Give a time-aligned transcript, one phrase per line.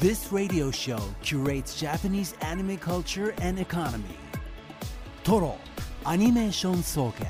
[0.00, 4.16] This radio show curates Japanese anime culture and economy.
[5.22, 5.58] Toro
[6.06, 7.26] Animation Soken.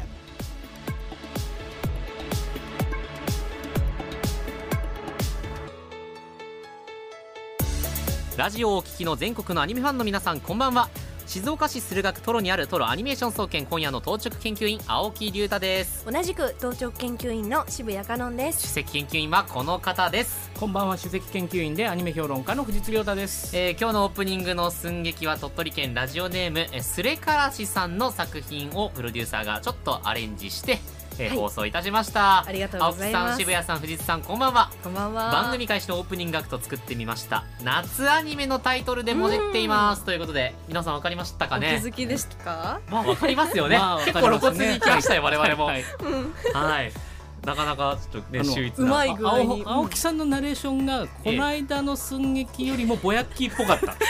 [8.36, 10.88] ラジオをお聞きの全国のアニメファンの皆さんこんばんは
[11.30, 16.04] 静岡市駿河区トロにあるトロアニメーション総研今夜の当直研究員青木隆太です。
[16.04, 18.62] 同じく当直研究員の渋谷香音です。
[18.62, 23.56] 首席研究員はこの方です、こんばんは首席研究員でアニメ評論家の藤津亮太です。
[23.56, 30.80] えー今日のオープニングの寸劇は鳥取県ラジオネームえースレカラシさんの作品をプロデューサーがちょっとアレンジして、
[31.20, 31.38] えーはい。
[31.38, 32.46] 放送いたしました。
[32.46, 33.28] ありがとうございます。
[33.28, 34.70] さん渋谷さん藤津さんこんばんは。
[34.82, 35.30] こんばんは。
[35.30, 37.44] 番組開始のオープニングアクト作ってみました。
[37.62, 40.04] 夏アニメのタイトルでもねっています。
[40.04, 42.80] ということで皆さんわかりましたかお気ねづきでしたか？
[42.88, 45.66] まあわかりますよね、まあ結構露骨にいきましたよ、我々も。
[45.66, 45.84] はい。
[46.54, 46.72] はい。
[46.72, 46.92] はい。
[47.44, 48.86] なかなかちょっとね秀逸な。
[48.86, 49.62] うまい具合に。
[49.66, 53.94] 青青木さんのナレーションがこの間の寸劇よりもぼやっきっぽかった。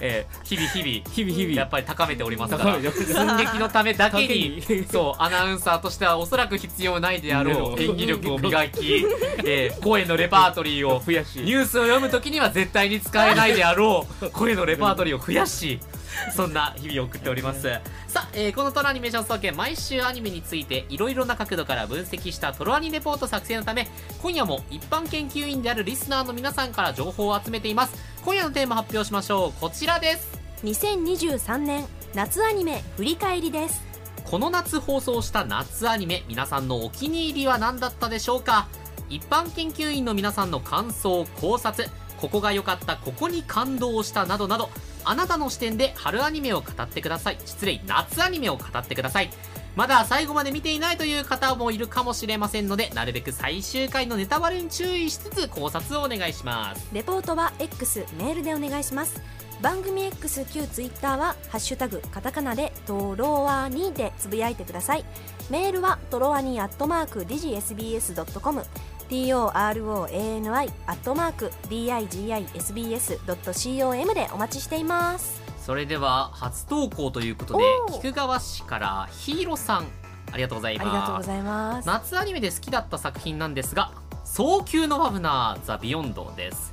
[0.00, 1.56] えー日々日々日々日々。
[1.56, 2.78] やっぱり高めておりますから。
[2.80, 9.04] 寸劇のためだけに そうアナウンサーとしてはおそらく必要ないであろう演技力を磨き、
[9.44, 11.40] えー声のレパートリーを増やし。
[11.40, 15.80] ニュースを読むときには絶対に使えないであろう声のレパートリーを増やし
[16.34, 17.62] そんな日々を送っております。
[18.06, 23.88] さあ、えーこのトロアニメーション総研毎週アニメについていろいろな角度から分析したトロアニレポート作成のため
[24.22, 27.94] 今夜も一般研究員であるリスナーの皆さんから情報を集めています。
[28.24, 29.60] 今夜のテーマ発表しましょう。
[29.60, 30.28] こちらです。
[30.64, 33.82] 2023年夏アニメ振り返りです。
[34.24, 38.68] この夏放送した夏アニメ皆さんのお気に入りは何だったでしょうか？
[39.08, 41.88] 一般研究員の皆さんの感想考察
[42.20, 44.68] ここが良かったここに感動したなどなど
[45.08, 47.38] あなたの視点で春アニメを語ってください。
[47.44, 49.30] 失礼夏アニメを語ってください。
[49.74, 56.88] まだ最後まで見ていないという方もいるかもしれませんのでなるべく最終回のネタバレに注意しつつ考察をお願いします。
[56.92, 59.22] レポートは X メールでお願いします。
[59.62, 65.04] 番組 X 旧 Twitter は「ハッシュタグカタカナ」で「トロワニ」でつぶやいてください。
[65.48, 68.62] メールはトロワニアットマーク digisbs.com
[69.08, 75.42] torowani アットマーク digisbs.com でお待ちしています。
[75.64, 77.64] それでは初投稿ということで
[78.00, 79.86] 菊川市からヒーローさん
[80.32, 80.90] ありがとうございあます。
[80.94, 81.86] りがとうございます。
[81.86, 83.92] 夏アニメで好きだった作品なんですが
[84.24, 86.72] 早急のファフナーザ・ビヨンドです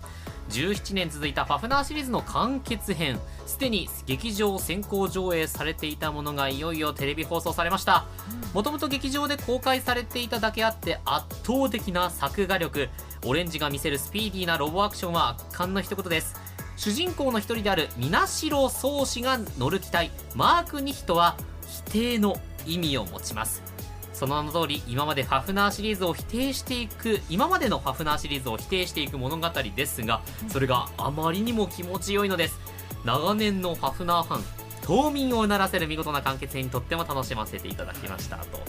[0.50, 3.20] 17年続いたファフナーシリーズの完結編。
[3.46, 8.06] すでに劇場先行上映されていたものがいよいよテレビ放送されました。
[8.54, 12.90] もともと劇場で公開されていただけあって圧倒的な作画力。
[13.26, 16.36] オレンジが見せるスピーディーなロボアクションは圧巻の一言です。
[16.78, 20.12] 主人公の一人である水城宗氏が乗る機体。
[20.36, 22.36] マーク2ヒトは否定の
[22.66, 23.75] 意味を持ちます。
[24.16, 32.60] その名の通り今までファフナーシリーズを否定していく今までのファフナーシリーズを否定していく物語ですがそれがあまりにも気持ちよいのです。
[33.06, 34.44] 長年のファフナーファン
[34.82, 38.60] 島民をうならせる見事な完結編にとっても楽しませていただきましたと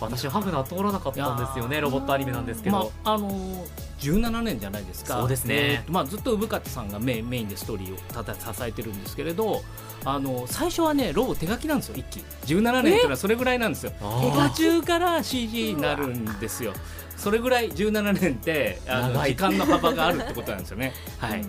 [0.00, 5.20] 私ファフナー通らなかったんですよねロボットアニメなんですけど、まああのー17年じゃないですか。
[5.20, 9.62] そうですねーまあずっと産方さんがメインメインでストーリーをただ支えてるんですけれど、
[10.04, 12.24] あの最初はねロボ手書きなんですよ一期。
[12.46, 13.92] 17年っていうのはそれぐらいなんですよ。
[14.00, 16.74] 途中から CG になるんですよ。
[17.16, 20.92] それぐらい17年ってあの長い時間の幅があるってことなんですよね。
[21.18, 21.44] はい。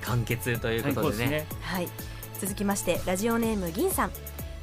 [0.00, 1.46] 完結ということでね,、ね。
[1.60, 1.88] はい
[2.40, 4.10] 続きましてラジオネーム銀さん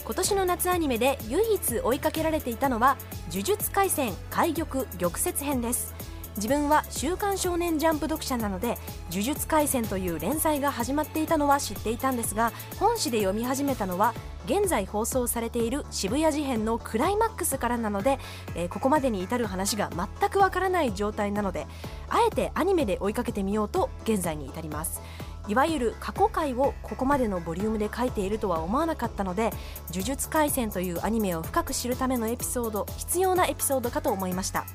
[0.09, 2.97] 今年の夏アニメで唯一追いかけられていたのは
[3.29, 5.93] 「呪術廻戦開玉玉折編」です。
[6.35, 8.79] 自分は「週刊少年ジャンプ」読者なので
[9.11, 14.15] 「呪術廻戦」という連載が始まっていたのは知っていたんですが本誌で読み始めたのは
[14.47, 18.17] 現在放送されている渋谷事変のクライマックスからなので、
[18.55, 21.67] えーここまでに至る話が全くわからない状態なので
[22.09, 25.01] あえてアニメで追いかけてみようと現在に至ります。
[25.49, 29.51] いわゆる過去回をここまでのボリュームで書いているとは思わなかったので
[29.91, 34.65] 「呪術廻戦」というアニメを深く知るためのエピソード必要なエピソードかと思いました。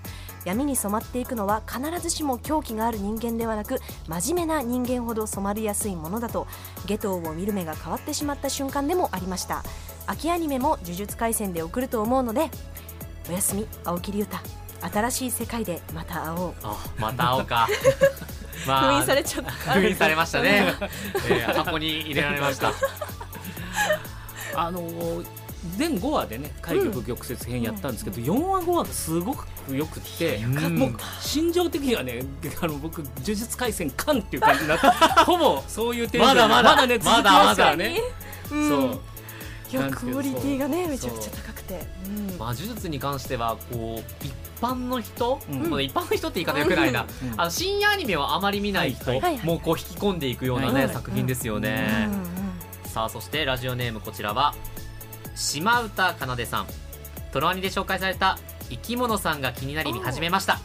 [0.45, 6.47] 闇に染まっていくのは必ずしも狂気がある人間ではなく真面目な人間ほど染まりやすいものだと
[6.85, 9.63] ゲトウを見る目が変わってしまった瞬間でもありました。
[10.07, 12.51] 秋アニメも「呪術廻戦」で送ると思うので
[13.31, 14.39] おやすみ青木龍太。
[14.93, 16.55] 新しい世界でまた会おう。
[16.63, 17.69] あまた会おうか
[18.67, 19.51] ま封印されちゃった。
[19.53, 20.75] 封印されましたね、
[21.29, 22.73] えー箱に入れられました。
[24.57, 25.27] あのー
[25.79, 30.79] 全5話でね開局玉折編やったんですけど、4話5話がすごくよくって、うん。
[30.79, 32.21] もう心情的にはね
[32.61, 34.87] あの僕呪術廻戦完っていう感じになって
[35.25, 36.87] ほぼそういうテンションでまだまだ。
[36.87, 37.99] ね続きまだますからね、
[38.51, 38.55] う。
[38.55, 38.69] ん。
[38.69, 39.01] そう。
[39.91, 42.39] クオリティがねめちゃくちゃ高くて、うん。
[42.39, 44.33] まあ、呪術に関してはこう一
[44.65, 45.63] 般の人、うん。
[45.63, 47.41] この一般の人って言い方よくないな、うん。
[47.41, 49.37] あの深夜アニメをあまり見ない人はいはい。
[49.37, 52.09] はいもうこう引き込んでいくようなね、はい作品ですよね、
[52.87, 54.55] さあそしてラジオネームこちらは
[55.35, 56.67] 島唄かなでさん。
[57.33, 58.39] トロアニで紹介された
[58.71, 60.61] 生き物さんが気になり見始めました。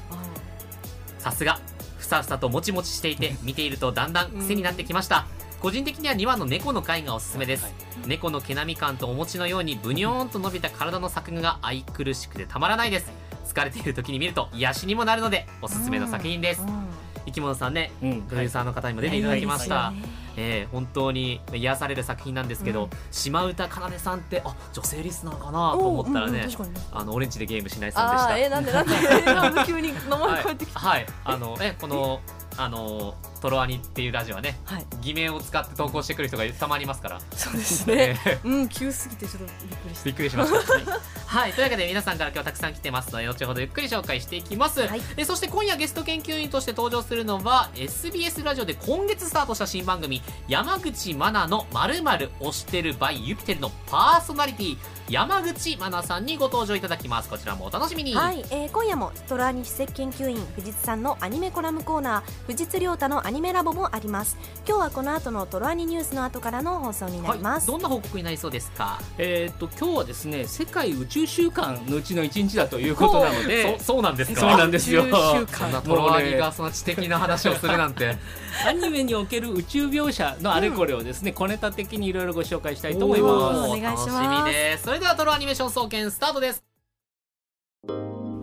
[1.17, 1.59] さすが
[1.97, 5.27] ふさふさともちもちしていて見ているとだんだん癖になってきました、
[5.59, 7.73] 個人的には2話の猫の回がおすすめです、
[8.07, 13.11] 猫の毛並み感とお餅のようにブニョーンと伸びた体の作画が愛くるしくてたまらないです
[13.49, 16.89] 疲れている時に見ると癒しにもなるのでおすすめの作品です、うん
[17.25, 18.21] 生き物さんねうん。
[18.23, 19.95] プロデューサーの方にも出ていただきました、はい。
[20.37, 22.89] えー本当に癒される作品なんですけど、うん。
[23.11, 28.37] 島唄かなでさんってあ女性リスナーかなと思ったらね、うんうんあのオレンジでゲームしないさんでした。
[28.37, 28.93] えなんでなんで
[29.25, 30.79] なんで急に名前変えてきた。
[30.79, 32.21] はい、はい、あのえこの
[32.57, 34.86] あのトロアニっていうラジオはねはい。
[35.01, 40.74] 偽名を使って投稿してくる人がたまにいますから、そうですえねーうん急すぎてちょっとびっくりしびっくりしました。
[40.74, 40.83] はい、
[41.25, 41.53] はい。
[41.53, 45.01] というわけで皆さんから今日たくさん来てますので後ほどゆっくり紹介していきます、はい。
[45.18, 54.77] えそして今夜ゲスト研究員として登場するのは SBS ラジオで今月スタートした新番組山口真奈のまるまる推してる by ユピテルのパーソナリティ
[55.09, 57.30] 山口真奈さんにご登場いただきます。
[57.30, 58.13] こちらもお楽しみに。
[58.13, 64.39] はい、えー今夜もトラニ筆跡研究員藤津さんのアニメコラムコーナー藤津亮太のアニメラボもあります。
[64.67, 68.99] 今日はこの後のトロアニニュースの後からの放送になります、はい、どんな報告になりそうですか？
[69.19, 74.41] えー、と今日はですね世界宇宙週間のうちの一日だということなので そそうなんですか？
[74.41, 75.03] そうなんですよ。
[75.03, 78.17] 宇宙週そんな間トロアニがその知的な話をするなんて。
[78.67, 83.59] アニメにおける宇宙描写のあれこれをですね、小ネタ的にいろいろご紹介したいと思いおます。
[83.59, 84.09] ーお願いします。
[84.09, 84.85] 楽しみです。
[84.85, 86.63] それではトロアニメーション総研スタートです。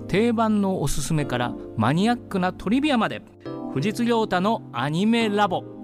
[0.06, 3.20] 定番のおすすめからマニアックなトリビアまで
[3.76, 5.75] 藤津亮太のアニメラボ。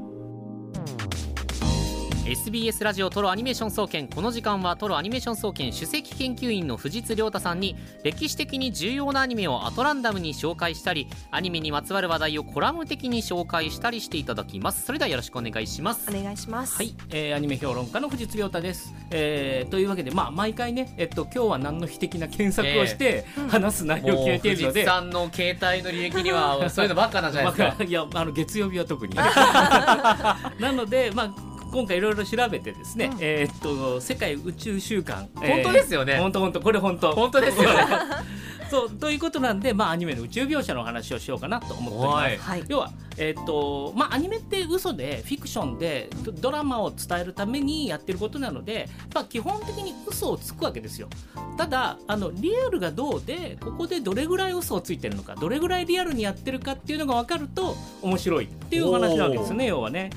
[2.33, 4.09] SBS ラジオトロアニメーション総研。
[4.09, 14.87] この時間はトロアニメーション総研首席研究員の藤津亮太さんに歴史的に重要なアニメをアトランダムに紹介したりアニメにまつわる話題をコラム的に紹介したりしていただきます。
[14.87, 16.09] それではよろしくお願いします。
[16.09, 16.77] お願いします。
[16.77, 27.75] はい、えーアニメ評論家の藤津亮太です、えーというわけでまあ毎回ねえっと今日は何の日的な検索をして 話す内容を決めているので、津さんの携帯の履歴にはそういうのばっかなんじゃないですか。
[27.77, 29.15] ま あいやあの月曜日は特に。
[30.59, 33.19] なのでまあ今回いろいろ調べてですね、うん。
[33.21, 36.19] えーっと世界宇宙週間本当ですよね。
[36.19, 37.13] 本当本当これ本当。
[37.13, 37.79] 本当ですよね。
[38.71, 42.17] そうということなんでまあアニメの宇宙描写の話をしようかなと思っております。
[42.17, 42.39] はい。
[42.39, 42.65] はい。
[42.69, 51.09] 要は、えっとまあ、アニメって嘘でフィクションでドドラマを伝えるためにやってることなので、まあ、基本的に嘘をつくわけですよ。
[51.57, 60.11] ただあのリアルがどうでここでどれぐらい嘘をついてるのかどれぐらいリアルにやってるかっていうのが分かると面白いっていうお話なわけですね要はね。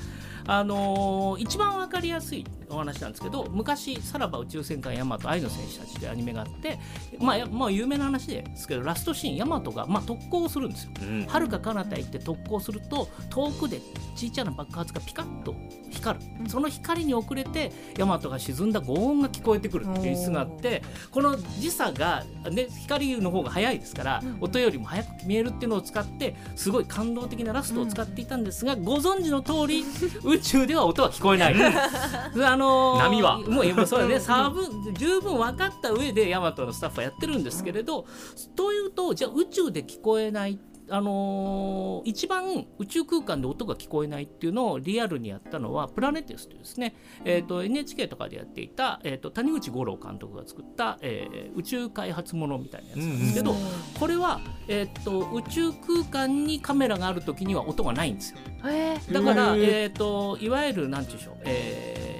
[0.46, 6.78] あのー一番わかりやすいお話なんですけど昔「さらば宇宙戦艦ヤマト愛の戦士たち」でアニメがあって、
[7.18, 10.90] まあや、まあ有名な話ですけどラストシーンヤマトが、まあ、特攻をするんですよ。
[11.02, 11.26] うん。
[11.26, 13.80] はるか彼方へ行って特攻すると遠くで
[14.14, 15.54] 小さな爆発がピカッと
[15.90, 16.48] 光る、うん。
[16.48, 24.38] その光に遅れてヤマトが沈んだ轟音が聞こえてくるっていう演出があってこの時差が、ね、光の方が速いですから、うん。
[24.40, 29.84] 音よりも速く見えるっていうのを使ってすごい感動的なラストを使っていたんですが、ご存知の通り
[30.36, 31.54] 宇宙では音は聞こえない。
[31.54, 33.38] あのー波は。
[33.40, 34.14] もうそうだね。
[34.14, 38.06] うん差分十分分かった上でヤマトのスタッフはやってるんですけれど、
[38.54, 40.58] というとじゃあ宇宙で聞こえない
[40.88, 53.54] あのー一番宇宙空間で音が聞こえないっていうのをリアルにやったのはプラネテスというですね、えー、と NHK とかでやっていた、えー、と谷口五郎監督が作った、えー宇宙開発ものみたいなやつなんですけど、
[53.98, 58.38] これは、えー、と宇宙空間にカメラがある時には音がないんですよ。
[58.68, 62.15] えだから、えー、といわゆるなんていうんでしょう、えー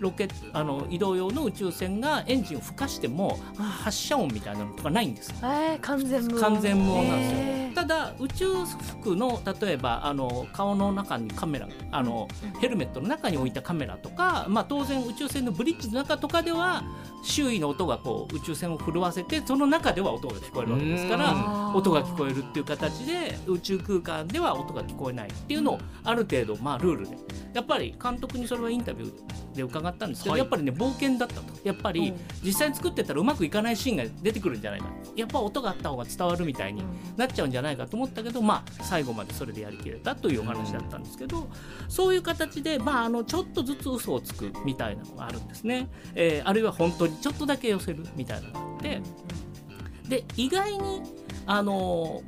[0.00, 6.40] ロケットあの移動用の宇宙船がエンジンを吹かしても発射音みたいなのとかないんですえー、完全無音。
[6.40, 7.38] 完全無音なんですよ。
[7.38, 7.74] えー。
[7.74, 12.26] ただ宇宙服の例えばあの顔の中にカメラあの
[12.60, 16.82] ヘルメットの中に置いたカメラとか、まあ、当然宇宙船のブリッジの中とかでは
[17.22, 21.74] 周囲の音がこう宇宙船を震わせてその中では音が聞こえるわけですからうん。
[21.76, 27.16] 音が聞こえるっていう形で宇宙空間では音が聞こえないっていうのをある程度まあルールで。
[27.52, 29.12] やっぱり監督にそれはインタビュー
[29.54, 30.40] で伺ったんですけど、はい。
[30.40, 31.42] やっぱりね冒険だったと。
[31.64, 32.16] やっぱりうん。
[32.42, 34.86] 実際に作ってたらうまくいかないシーンが出てくるんじゃないか。
[35.16, 36.82] やっぱ音があった方が伝わるみたいに
[37.16, 41.48] なっちゃうんじゃないかと思ったけど、まあ、最後までそれでやりきれたというお話だったんですけど、
[41.88, 49.02] そういう形で、まあ、あのちょっとずつ嘘をつくみたいなのがあるんですね、えーあるいは本当にちょっとだけ寄せるみたいなのがあって。
[50.08, 51.02] で意外に
[51.46, 52.22] あの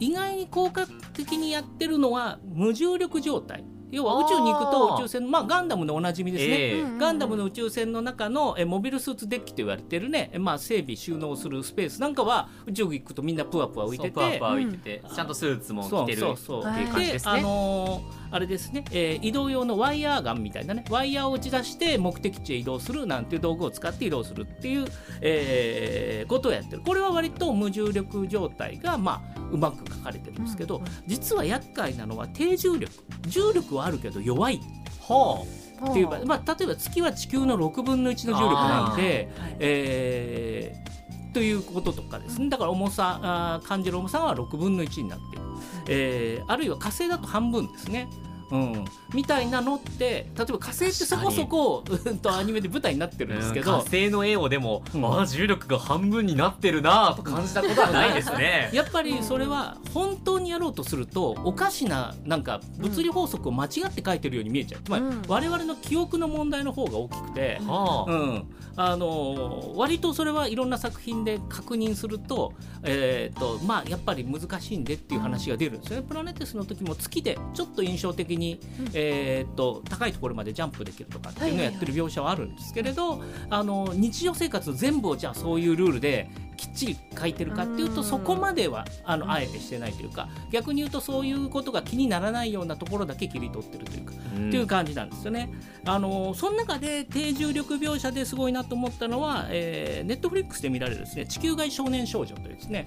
[0.00, 5.00] 意外に効果的にやってるのは無重力状態要は宇宙に行くとあー。
[5.00, 6.80] 宇宙船まあガンダムのおなじみですね、ええ。
[6.82, 14.14] うんガンダムの宇宙船の中のえモビルスーツデッキと言われてるね、まあ、整備収納するスペースなんかは宇宙行くとみんなプワプワ浮いてて。
[14.14, 16.72] そうプワプワ浮いてて、ちゃんとスーツも着てるそうそうそう。
[16.72, 17.42] っていう感じですね。
[17.42, 24.86] のーあれですね、えー移動用のワイヤーガンみたいなねワイヤーを打ち出して目的地へ移動するなんていう道具を使って移動するっていう、
[25.22, 26.82] えーことをやってる。
[26.82, 30.88] これは割と無重力状態がまあうまく書かれてるんですけど、うんうん。
[31.06, 32.92] 実は厄介なのは低重力。
[33.26, 34.60] 重力はあるけど弱い。
[35.08, 35.44] は
[35.90, 39.56] っていう場合、まあ、例えば月は地球の6分の1の重力なんで、はい。
[39.60, 40.88] えー
[41.34, 42.48] ということとかですね。
[42.48, 45.44] だから重さあー感じる重さは6分の1になっている、
[45.86, 48.08] えーあるいは火星だと半分ですね。
[48.50, 48.84] うん、
[49.14, 55.04] みたいなのって例えば火星ってそこそこうんとアニメで舞台になってるんですけ火ど、星の絵をでも、うん。
[55.04, 58.70] ああ重力が半分になってるなぁと感じたことはないですね。
[58.74, 64.80] やっぱりそれは本当にやろうとするとおかしななんか物理法則を間違って書いてるように見えちゃう。
[64.82, 65.22] つまりうん。
[65.26, 68.10] 我々の記憶の問題の方が大きくて、はあ。
[68.10, 68.44] うん、
[68.76, 76.06] あの割とそれはいろんな作品で確認すると,、えーとまあ、やっぱり難しいんでっていう話が出るんですよね。
[76.06, 78.60] プラネテスの時も月でちょっと印象的に、
[78.98, 86.28] えー、と高いところまでジャンプできるとかっていうのをやってる描写はあるんですけれど、あの日常生活全部をじゃあそういうルールで
[86.58, 88.04] きっちり書いてるかっていうとうん。
[88.04, 94.16] そこまではあのあえてしてないというか逆に言うとそういうことが気にならないようなところだけ切り取ってるというかっ
[94.50, 95.50] ていう感じなんですよね。
[95.84, 102.84] あのその中で低重力描写ですごいなと思ったのは、えー、ネットフリックスで見られるですね地球外少年少女というですね。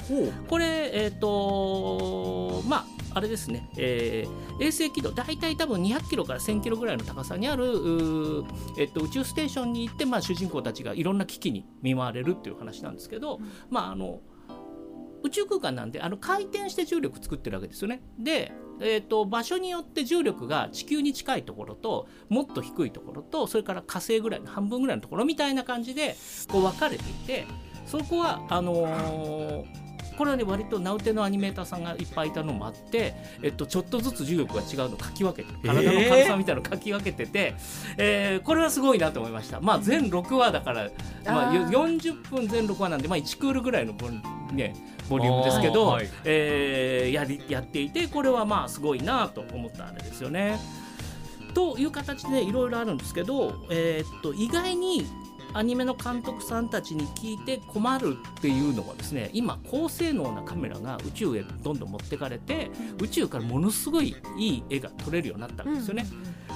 [0.48, 7.66] これえっ、とまああれですね、えー衛星軌道大体多分200キロから1000キロぐらいの高さにある、
[8.78, 14.22] えっと宇宙ステーションに行って、まあ、主人公たちがいろんな危機に見舞われるっていう話なんですけど、まああの
[15.24, 18.02] 宇宙空間なんであの回転して重力作ってるわけですよね。
[18.18, 26.16] で、えー、と場所によって重力が地球に近いところともっと低いところとそれから火星ぐらいの半分ぐらいのところみたいな感じで
[26.52, 27.46] こう分かれていて
[27.86, 37.56] そこはあのーこれはね割と名うてのアニメーターさんがいっぱいいたのもあって、えっと、ちょっとずつ重力が違うのを書き分けてる体の軽さみたいなのを書き分けてて、
[37.98, 39.60] えーこれはすごいなと思いました。
[39.62, 40.90] まあ、全6話だから、
[41.26, 44.10] まあ、あー40分全6話なんで、まあ、1クールぐらいのボ,、
[44.54, 44.76] ね、
[45.10, 50.60] ボリュームですけど、はいえーやりやっていてこれはまあすごいなと思ったあれですよね。
[51.54, 55.06] という形でいろいろあるんですけど、えーっと意外に
[55.54, 66.06] アニメの監督さんたちに聞いて困るっていうのはですね今高性能なカメラが宇宙へどんどん持ってかれて宇宙からものすごいいい絵が撮れるようになったんですよね。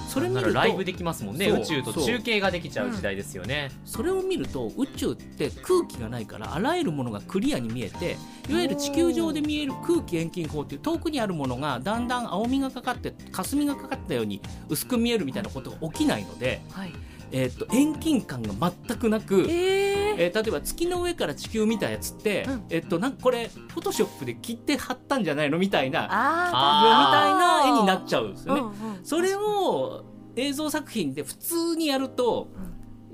[0.08, 3.70] それ見なるとらライブできますもんね宇宙と中継ができちゃう時代ですよね。
[3.84, 8.16] それを見ると宇宙って空気がないからあらゆるものがクリアに見えて
[8.48, 16.92] いわゆる地球上で見える空気遠近法っていう遠くにあるものがだんだん青みがかかって霞がかかったように薄く見えるみたいなことが起きないので、はい
[17.32, 18.50] えー、と遠近感が
[18.88, 19.46] 全くなく。
[19.48, 28.60] えーえー例えば月の上から地球見たやつって、うんえっと、なんかこれフォトショップで切って貼ったんじゃないのみたいなみあたいな絵になっちゃうんですよね。
[28.62, 30.04] ーうんうんそれを
[30.36, 32.48] 映像作品で普通にやると、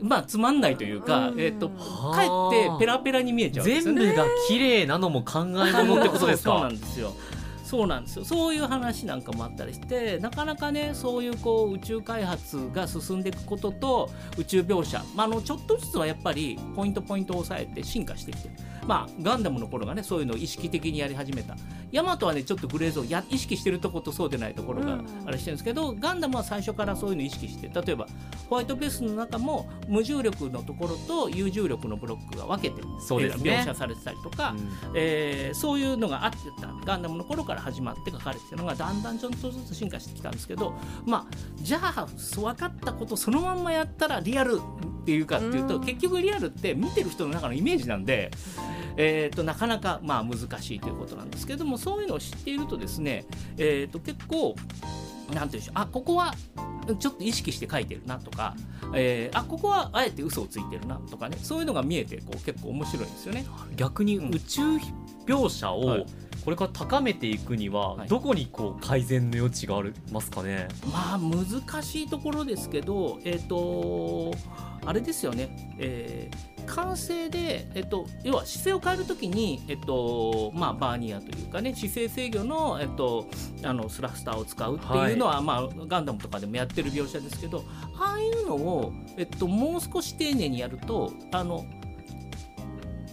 [0.00, 2.22] まあつまんないというか、うんえっとはあか
[2.54, 3.80] えってペラペラに見えちゃうね。
[3.80, 7.12] 全部が綺麗なのも考え物ってことですそうそうなかんですよ。
[7.72, 8.24] そうなんですよ。
[8.26, 18.54] そういう話なんかもあったりしてなかなかねそういうこう宇宙開発が進んでいくことと宇宙描写、まあ、あのちょっとずつはやっぱりポイントポイントを抑えて進化してきてる、
[18.86, 21.56] まあ、ガンダムの頃がねそういうのを意識的にやり始めた。
[21.92, 25.06] ヤマトはねちょっとグレーゾーンや意識してるとことそうでないところがうん。
[25.26, 28.06] あれしてるんですけど、ガンダムは最初からそういうのを意識して例えば
[28.48, 33.58] ホワイトベースの中も無重力のところと有重力のブロックが分けてそうですね。
[33.60, 34.68] 描写されてたりとか、うん。
[34.94, 40.74] えーそういうのがあってたガンダムの頃から始まって書かれてたのがだんだんちょっとずつ進化してきたんですけど
[41.04, 44.60] まあじゃあ分かったことそのまんまやったらリアル
[45.02, 45.84] っていうかっていうとうん。
[45.84, 48.30] 結局リアルって見てる人の中のイメージなんで、
[48.96, 53.24] えー、となかなかまあ難しいということなんですけどもそういうのを知っているとですね、
[53.58, 54.54] えー、と結構
[55.34, 55.72] なんていうんでしょう。
[55.76, 56.34] あここは
[56.98, 58.54] ちょっと意識して書いてるなとか、
[58.94, 61.38] えーあここはあえて嘘をついてるなとかね。
[61.42, 63.44] そういうのが見えてこう結構面白いんですよね。
[63.76, 64.62] 逆に宇宙
[65.26, 66.06] 描写はをい。
[66.44, 68.08] これから高めていくにははい。
[68.08, 70.66] どこにこう改善の余地がありますかね？
[70.92, 74.32] まあ難しいところですけど、えっ、と
[74.84, 83.28] あれですよね、えー完成で、えっと、要は姿勢を変えるときに、えっとまあ、バーニアというかね姿勢制御の,、えっと、
[83.62, 87.64] あのスラスターを使うっていうのは、まあ、ガンダムとかでもやってる描写ですけど
[87.98, 91.64] ああいうのを、えっと、もう少し丁寧にやるとあの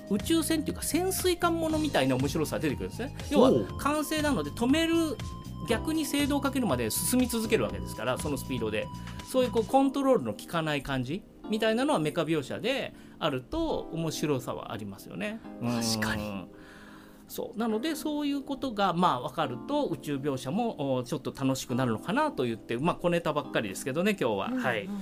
[0.09, 3.15] 宇宙船っていうか潜水艦ものみたいな面白さが出てくるんですね。
[3.29, 5.15] 要は完成なので止める
[5.69, 8.87] 逆に制動をかけるまで進み続けるわけですからそのスピードで。
[9.29, 15.39] そういうこうコントロールの効かない感じみたいなのはメカ描写であると面白さはありますよね。
[15.61, 16.23] 確かに。
[16.23, 16.47] うん。
[17.27, 17.59] そう。
[17.59, 24.99] なのでそういうことがまあ分かると宇宙描写もおちょっと楽しくなるのかなと言ってまあ小ネタばっかりですけどね今日は、はいうん。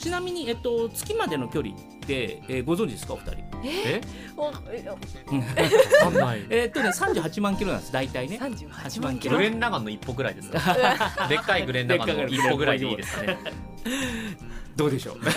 [0.00, 3.36] ちなみに、えっと、月までの距離って、えーご存知ですかお二人？
[3.64, 4.00] え？
[4.36, 4.88] おえ？
[4.88, 6.46] わかんない。
[6.50, 8.38] えーっとね38万キロなんです大体ね。
[8.40, 9.36] 38万キロ。
[9.36, 11.28] グレン・ラガンの一歩ぐらいですか？
[11.28, 13.38] でっかいグレン・ラガンの一歩ぐらいでいいですかね
[14.76, 15.16] どうでしょう？
[15.24, 15.32] もっ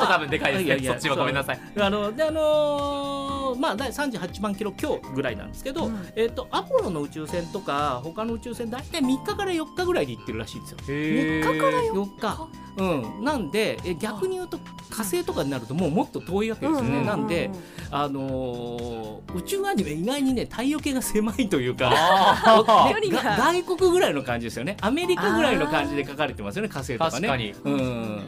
[0.00, 0.88] と多分でかいですね。
[0.88, 1.60] そっちはごめんなさい。
[1.78, 6.08] あのであのーまあ第38万キロ強ぐらいなんですけど、うん。
[6.16, 10.78] えっとアポロの宇宙船とか他の宇宙船大体3日から4日ぐらいで行ってるらしいんですよ。
[10.88, 14.58] へ3日から4 4日、うん、なんでえ逆に言うと
[14.90, 17.50] 火星とかになるともうもっと遠いわけですね、なんで、
[17.90, 21.90] あのー宇宙アニメ意外にね太陽系が狭いというか
[22.66, 24.76] 外国ぐらいの感じですよね。
[24.80, 27.12] アメリカぐらいの感じで書かれてますよね火星とかね。
[27.12, 27.54] 確かに。
[27.64, 28.22] うん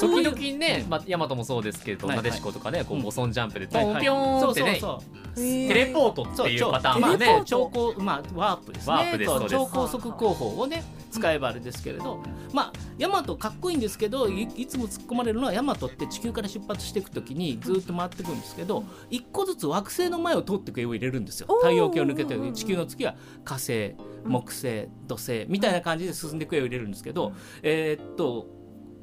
[0.00, 3.02] 時々ね、まあ、ヤマトもそうですけど、はいなでしことかね、こううん。
[3.02, 4.02] ボソンジャンプで、はいはい。
[4.02, 5.00] ピョーンってね、そうそう
[5.36, 5.44] そう。
[5.68, 8.92] テレポートっていうパターンまあがねね、超高まあワープですね。
[8.94, 12.22] ワープですそうです超高速広報をね使えばあれですけれど、
[12.52, 21.48] まあヤマトかっこいいんですけど、いいつも突っ込まれるのはヤマトって地球から出発していくときにずっと回っていくんですけど、一個ずつ惑星の前を通っていく絵を入れるんですよ。
[21.62, 27.32] 太陽系を抜けて地球の次は火星、木星、土星みたいな感じで進んでいく絵を入れるんですけど、
[27.62, 28.46] えーっと。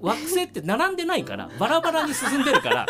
[0.02, 2.86] 惑星って並んでないからバラバラに進んでるから、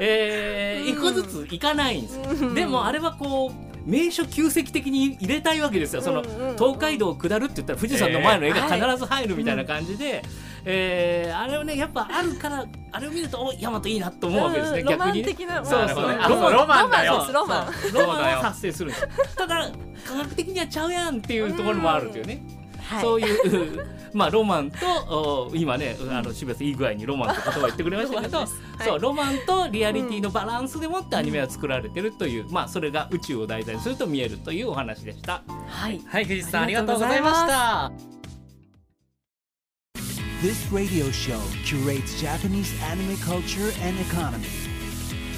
[0.00, 2.54] えー、一個ずつ行かないんですよ。
[2.54, 6.00] でもあれはこう名所旧跡的に入れたいわけですよ。
[6.00, 6.22] その
[6.56, 10.22] 東海道を下るって言ったら富士山の前の絵が必ず入るみたいな感じで、
[10.64, 14.86] えーあれはねやっぱあるからあれを見るとお大和いいなと思うわけですね、うん。
[14.88, 15.34] 逆にね。
[15.64, 16.02] そうそう。
[16.02, 17.26] ロマンあロマンだよ。
[17.32, 18.18] ロマンロマン。
[18.22, 19.08] は発生するんですよ。
[19.36, 19.70] ただ
[20.06, 22.42] 科学的にはちゃうやんっていうところもあるというね。
[22.84, 24.76] はいそういう、まあ、ロマンと、
[25.50, 35.42] お今ね、あの、渋谷さんいい具合にロマンって言葉を言ってくれましたけど、ロマンですそう、ロマンとリアリティのバランスでもってアニメは作られてるという、まあ、それが宇宙を題材にすると見えるというお話でした。
[35.66, 37.92] はいはい、藤井さん、ありがとうございました。
[40.42, 44.44] This radio show curates Japanese anime culture and economy.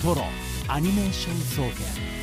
[0.03, 0.27] Toro
[0.69, 2.16] Animation Soken.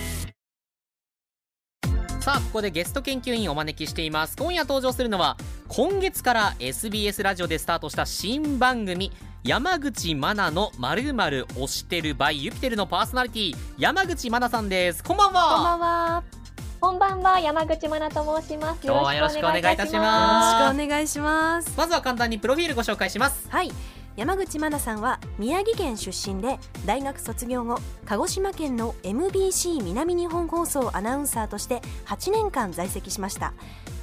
[2.23, 4.37] さあここでゲスト研究員をお招きしています。
[4.37, 5.35] 今夜登場するのは
[5.67, 9.11] 今月から SBS ラジオでスタートした新番組
[9.43, 15.03] 山口真奈のまるまる推してる by ユピテルのパーソナリティ山口真奈さんです。
[15.03, 15.43] こんばんは。
[15.43, 16.23] こんばんは。
[16.79, 18.79] こんばんは、山口真奈と申します。
[18.81, 20.53] 今日はよろしくお願いいたします。
[20.53, 21.73] よろしくお願いします。
[21.75, 23.49] まずは簡単にプロフィールご紹介します。
[23.49, 23.69] はい
[24.15, 33.53] 山口真奈さんは宮城県出身で大学卒業後鹿児島県の MBC 南日本放送アナウンサーとして8年間在籍しました。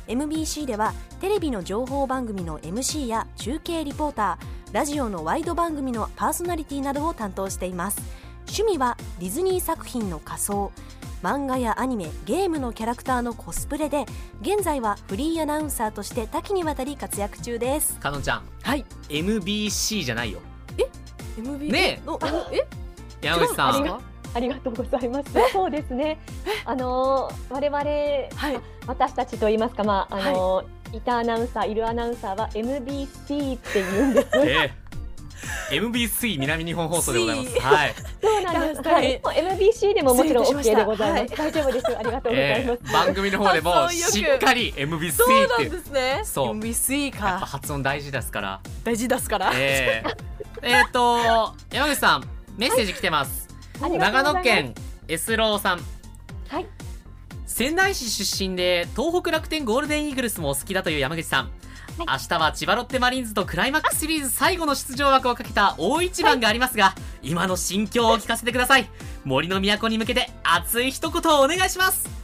[0.09, 8.03] MBC ではテレビの情報番組の MC や中継リポーターラジオのワイド番組のパーソナリティなどを担当しています。
[8.47, 10.73] 趣味はディズニー作品の仮装。
[11.23, 14.07] 漫画やアニメゲームのキャラクターのコスプレで
[14.41, 17.99] 現在はフリーアナウンサーとして多岐にわたり活躍中です。
[18.01, 18.43] かのちゃん。
[18.63, 18.85] はい。
[19.09, 20.41] MBC じゃないよ。
[21.37, 22.09] MB ねえ。
[22.09, 22.19] お
[22.53, 22.67] え？
[23.21, 23.75] 山口さん。
[23.75, 24.01] ありが
[24.33, 25.31] ありがとうございます。
[25.53, 26.19] そうですね。
[26.65, 28.61] あのー我々、はい。
[28.87, 31.01] 私たちと言いますか、まああのーい。
[31.01, 34.29] たアナウンサー、いるアナウンサーは MBC って言うんです。
[34.41, 34.91] ええ
[35.71, 37.61] MBC 南日本放送でございます。
[37.61, 38.83] はい、そうなんです。
[38.83, 39.21] はい。
[39.23, 41.37] もう MBC でももちろん OK でございます。
[41.37, 41.87] 大丈夫です。
[41.97, 42.91] ありがとうございえます。
[42.91, 46.21] え番組の方でもしっかり MBC そうなってんですね。
[46.25, 46.55] そう。
[46.55, 48.61] MBC やっぱか発音大事ですから。
[48.85, 49.53] 大事ですから。
[49.55, 50.17] えー、
[50.63, 52.25] えーと山口さん
[52.57, 53.49] メッセージ来てます、
[53.81, 54.75] 長野県
[55.09, 55.81] エスローさん。
[56.49, 56.67] はい。
[57.47, 61.51] 仙台市出身で東北楽天ゴールデンイーグルスもお好きだという山口さん、
[61.99, 68.89] 明日は千葉ロッテマリーンズとクライマックスシリーズ最後の出場枠をかけた大一番がありますが、今の心境を聞かせてください。
[69.25, 72.20] 森の都に向けて熱い一言をお願いします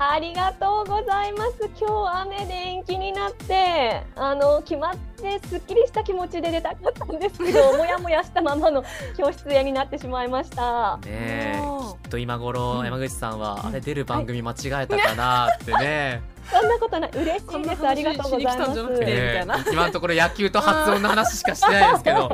[0.00, 1.68] ありがとうございます。
[1.76, 8.84] 今日雨で延期になって、あの決まってすっきりした気持ちで出たかったんですけど、 もやもやしたままの
[9.18, 10.98] 今日出演になってしまいました。
[10.98, 17.46] ねえおーきっと今頃山口さんはあれ出る番組間違えたかなってね、 そんなことない、嬉しいです。
[17.46, 19.72] こんな話ありがとうございます。
[19.72, 22.30] 今のところ野球と発音の話しかしてないですけど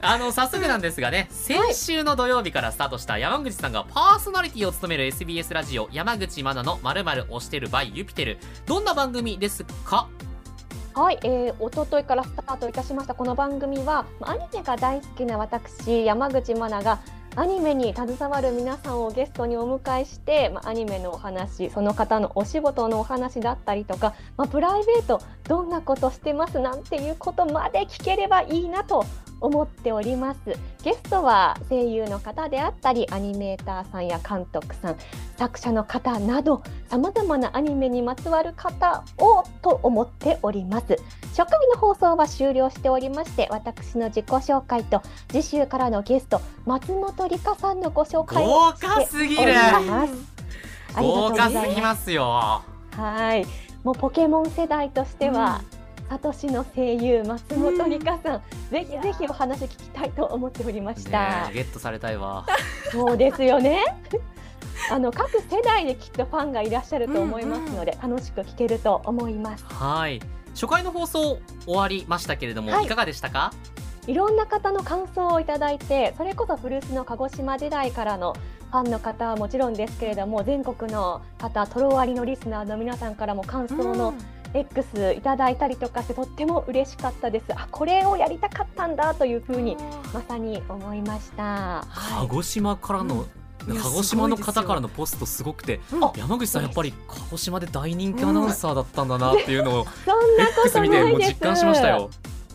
[0.00, 8.38] あの早速なんですがね先週の土曜日からスタートした山口さんがパーソナリティを務める SBS ラジオ山口真奈のまるまる推してる by ユピテル。
[8.64, 10.08] どんな番組ですか？
[10.94, 13.14] はい、えー、一昨日からスタートいたしました。
[13.14, 17.00] この番組はまあアニメが大好きな私山口真奈が
[17.34, 29.04] アニメに携わる皆さんをゲストにお迎えして、まあ、アニメのお話その方のお仕事のお話だったりとか、まあ、プライベートどんなことしてますなんていうことまで聞ければいいなと
[29.40, 30.38] 思っております。
[30.82, 34.96] ゲストは声優の方であったりアニメーターさんや監督さん
[35.36, 40.96] 作者の方などさまざまなアニメにまつわる方をと思っております。
[41.36, 49.52] 初回の放送は終了しておりまして私の自己紹介と次週からのゲスト松本里香さんのご紹介を豪華すぎる。
[49.52, 50.38] しております。
[50.96, 52.62] 豪華すすぎますよ。
[52.96, 53.46] はい、
[53.84, 55.60] もうポケモン世代としては、
[56.08, 61.52] サトシの声優松本里香さん、ぜひぜひお話聞きたいと思っておりましねたえ。
[61.54, 62.46] ゲットされたいわ。
[62.90, 63.84] そうですよね。
[64.90, 69.64] あの各世代できっとファンがいらっしゃると思いますので、楽しく聞けると思います。
[69.68, 70.20] はい。
[70.54, 72.86] 初回の放送終わりましたけれども、はい。
[72.86, 73.52] い、かがでしたか？
[74.06, 78.32] いろんな方の感想をいただいて、それこそ古巣の鹿児島時代からの
[78.70, 84.14] ファンの方はもちろんですけれども、全国の方、トロワリのリスナーの皆さんからも感想の
[84.54, 87.46] X いただいたりとかしてとっても嬉しかったです。
[87.54, 89.76] あ、これをやりたかったんだというふうに
[90.12, 91.86] まさに思いました。
[92.20, 93.26] 鹿児島からの、うん
[93.66, 101.26] 鹿児島の方からのポストすごくて、うん山口さんやっぱり鹿児島で大人気アナウンサーだったんだなっていうのを そんなこと見てないです。
[101.26, 102.08] もう実感しましたよ。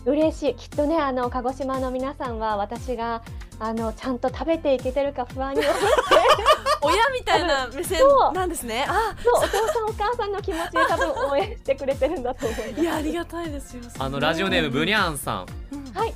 [0.06, 0.54] 嬉しい。
[0.54, 3.22] きっとね、あの鹿児島の皆さんは私が
[3.60, 5.80] あのちゃんと食べていけてるか不安に思って、
[6.82, 8.32] 親みたいな目線そう。
[8.34, 8.84] なんですね。
[8.88, 12.80] あそうお父さんお母さんの気持ちで多分応援してくれてるんだと思います。
[12.80, 13.82] いやありがたいですよ。
[13.98, 15.46] あのラジオネームブニャンさん。
[15.72, 15.92] うん。
[15.94, 16.14] はい、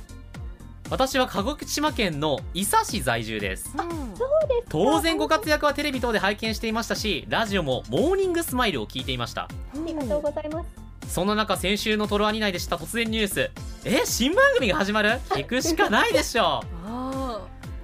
[0.89, 3.71] 私は鹿児島県の伊佐市在住です。
[3.77, 3.89] うん。
[4.15, 4.67] そうですか。
[4.69, 9.43] 当然ご活躍はテレビ等で拝見していましたしラジオもモーニングスマイルを聞いていました。
[9.43, 9.47] あ
[9.85, 10.67] りがとうございます。
[11.13, 13.51] そんな中先週のトロワニ内でした突然ニュース。
[13.85, 15.19] え新番組が始まる？
[15.29, 16.78] 聞くしかないでしょあ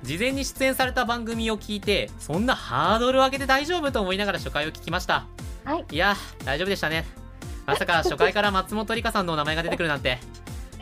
[0.05, 5.25] 事前に出演された番組を聞いてそんなハードルを上げて大丈夫と思いながら初回を聞きました。
[5.63, 7.05] はい、いや大丈夫でしたね。
[7.65, 10.19] まさか初回から松本里香さんのお名前が出てくるなんて。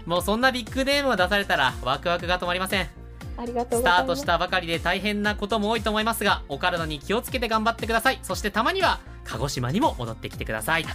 [0.06, 2.90] もうそんなビッグネームを出されたらワクワクが止まりません。
[3.38, 3.98] ありがとうスございます。
[3.98, 8.20] タートしたばかりで大変なことも多いと思いますがお体に気をつけて頑張ってください。
[8.22, 10.84] そしてたまには鹿児島にも戻ってきてください。
[10.84, 10.88] ー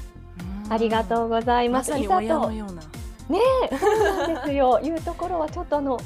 [0.70, 1.78] ありがとうございま。
[1.78, 2.82] ますさに親のような。
[3.30, 4.80] ねえ、そうなんですよ。
[4.82, 5.98] いうところはちょっとあの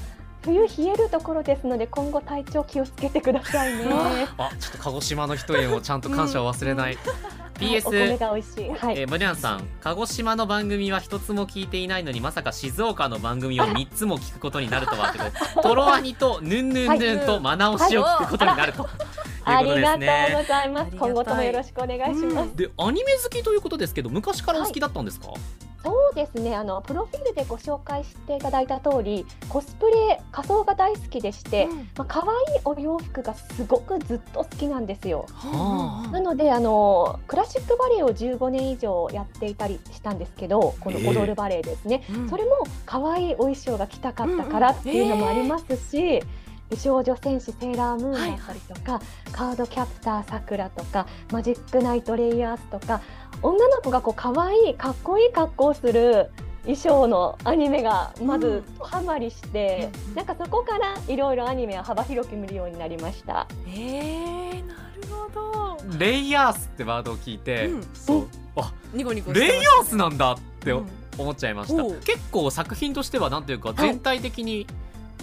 [0.43, 3.87] 冬冷えるところですので今後体調気をつけてくださいね。
[4.39, 7.15] あちょっと鹿児島の人へのちゃんと感謝を忘れない、 はい
[7.61, 8.71] お米 PS が美味しい。
[8.71, 8.99] はい。
[8.99, 15.25] えー、ブニャンさん鹿児島の番組は一つも聞いていないのにまさか静岡の番組を3つも聞くことになるとはってこ
[15.55, 18.89] と トロワニとヌンヌンヌンとマナオシを聞くことになると
[19.45, 20.97] ありがとうねございます。
[20.97, 22.57] 今後ともよろしくお願いします。
[22.57, 25.29] でアニメ好きということですけど昔からお好きだったんですか、
[25.83, 26.55] そうですね。
[26.55, 35.27] あのプロフィールでご紹介していただいた通り、コスプレ仮装が大好きでして、うんまあ可愛いお洋服がすごくずっと好きなんですよ。
[35.29, 42.05] はなのであのクラシックバレエを15年以上やっていたりしたんですけど、この踊るバレエですね。
[42.11, 42.51] うんそれも
[42.87, 46.23] 可愛いお衣装が着たかったからっていうのもありますし、
[46.73, 53.03] 美少女戦士セーラームーンだったりとか、カードキャプターさくらとかマジックナイトレイヤースとか
[53.43, 56.31] 女の子がこう可愛いかっこいい格好をする
[56.63, 63.47] 衣装のアニメがまずハマりして、うんなんかそこからいろいろアニメを幅広く見るようになりました。
[63.67, 65.99] えー、なるほど。
[65.99, 67.83] レイヤースってワードを聞いて、うん。
[67.93, 70.89] そうあニコニコしてましたレイヤースなんだってうん。
[71.19, 74.67] 思っちゃいました、おう結構作品としてはなんというか全体的に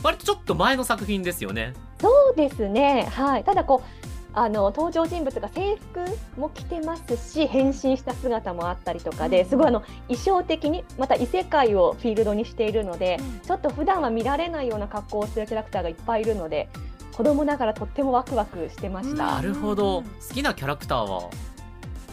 [0.03, 3.07] 割とちょっと前の作品ですよねそうですね。
[3.11, 3.43] はい。
[3.43, 6.05] ただこうあの登場人物が制服
[6.39, 16.69] も着てますし変身した姿もあったりとかで、うんすごいあの衣装的にまた異世界をフィールドにしているので、うんちょっと普段は見られないような格好をするキャラクターがいっぱいいるので
[17.17, 19.25] 子供ながらとってもワクワクしてました。
[19.35, 21.29] なるほど好きなキャラクターは？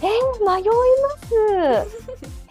[0.03, 0.65] えー迷い
[1.83, 2.37] ます。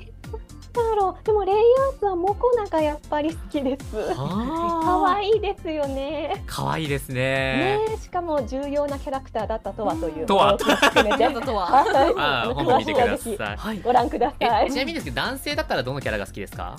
[0.84, 1.26] だろう。
[1.26, 3.86] でもレイヤースはモコナがやっぱり好きです。
[4.16, 6.44] 可可愛いですよね。
[6.48, 7.16] かわいいですね。
[7.16, 7.98] ねえ。
[7.98, 10.26] しかも重要なキャラクターだったとはという。
[10.26, 10.58] とは。
[10.58, 12.96] ははい本見くだしてい。
[12.96, 13.80] はぜひさいはい。
[13.84, 14.68] ご覧ください。
[14.68, 16.76] えちなみにですけど男性だったらどのキャラが好きですか？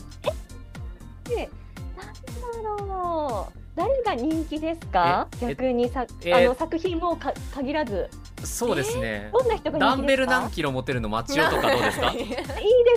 [2.65, 3.59] なんだろう。
[3.75, 5.27] 誰が人気ですか？
[5.41, 8.09] ええ逆にさえあの作品もか限らず
[8.45, 9.79] そうですね、どんな人が人気ですか？
[9.79, 12.13] ダンベル何キロ持てるのマチオとかどうですか？
[12.15, 12.37] いいで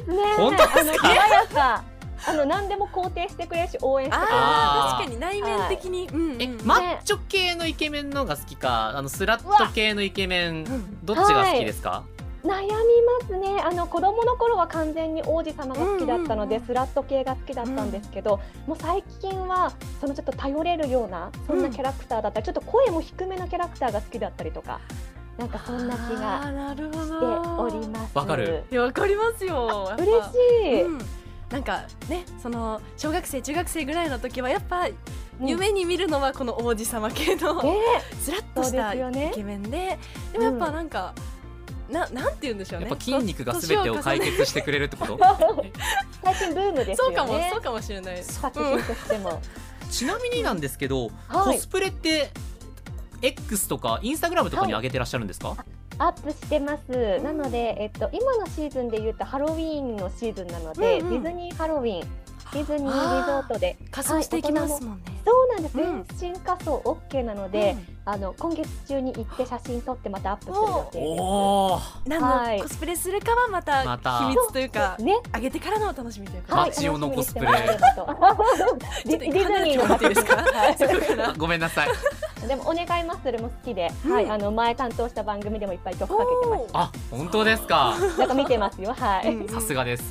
[0.05, 0.17] すね。
[0.37, 0.79] 本当ですか？
[0.79, 1.83] あの爽やか。
[2.27, 4.31] あの何でも肯定してくれるし応援してくれる。
[4.33, 6.41] あ確かに内面的に、うんうん。
[6.41, 11.05] えマッチョ系のイケメンのが好きかあのスラット系のイケメン、ん。
[11.05, 12.03] どっちが好きですか、
[12.43, 13.61] 悩みますね。
[13.61, 16.67] あの子供の頃は完全に王子様が好きだったので、うんうんうん。
[16.67, 19.71] スラット系が好きだったんですけど、もう最近は
[20.01, 24.81] そのちょっと頼れるようなそんなキャラクターだったり、ちょっと声も低めのキャラクターが好きだったりとか
[25.39, 28.17] なんかそんな気あがーなるほしてどおります。
[28.17, 28.63] わかる。
[28.69, 29.89] いやわかりますよ。
[29.97, 30.11] 嬉し
[30.65, 30.99] い、うん。
[31.49, 34.87] なんかねその小学生中学生ぐらいの時はやっぱ
[35.41, 37.77] 夢に見るのはこの王子様系のね。
[38.21, 39.97] スラッとしたイケメンで
[40.33, 41.13] でもやっぱなんか、
[41.89, 42.87] ななんて言うんでしょうね。
[42.87, 45.17] やっぱ筋肉が全てを解決してくれるってこと？
[46.21, 48.15] 最近ブームですそうかもそうかもしれない。
[48.17, 49.41] です作品としても、
[49.89, 51.55] ちなみになんですけど、はい。
[51.55, 52.29] コスプレって
[53.21, 55.55] X とかインスタグラムとかに上げてらっしゃるんですか、
[55.97, 57.19] アップしてます。
[57.21, 61.23] なので、えっと、今のシーズンで言うとハロウィーンのシーズンなので、うんうん。
[61.23, 62.07] ディズニーハロウィン、
[62.53, 66.05] ディズニーリゾートで、仮装していきますもんね、そうなんです、うん。
[66.17, 71.21] 全身仮装 OK なので、あの今月中に行って写真撮ってまたアップする予定です。
[71.21, 71.25] お
[71.73, 72.57] お何はい。
[72.57, 74.19] のコスプレするかはまたまた。
[74.19, 81.89] 秘密というかね、上げてからのお楽しみというか、はい、マチオのコスプレディズニーのごめんなさい
[82.47, 84.11] でもお願いマッスルも好きで、うん。
[84.11, 87.95] はい、あの前担当した番組でもいっぱい曲かけてましあ本当ですか。
[87.99, 88.17] た。
[88.17, 89.35] なんか見てますよ、はい。
[89.35, 89.47] うん。
[89.47, 90.03] さすがです。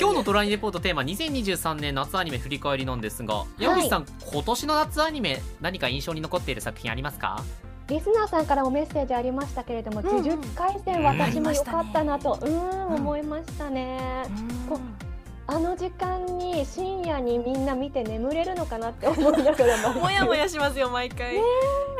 [0.00, 7.42] 今日のトライレポートテーマ2023年夏アニメ振り返りなんですが山口さん、今年の夏アニメ何か印象に残っている作品ありますか？
[7.88, 10.06] リスナーさんからもメッセージありましたけれども、うん。
[10.06, 12.94] うん呪術廻戦うん私も良かったなと、うーん、うん。
[12.94, 14.24] 思いましたね。
[14.68, 15.03] こうん
[15.46, 21.36] あの時間に深夜にみんな見て眠れるのかなって思いながら もやもやしますよ毎回、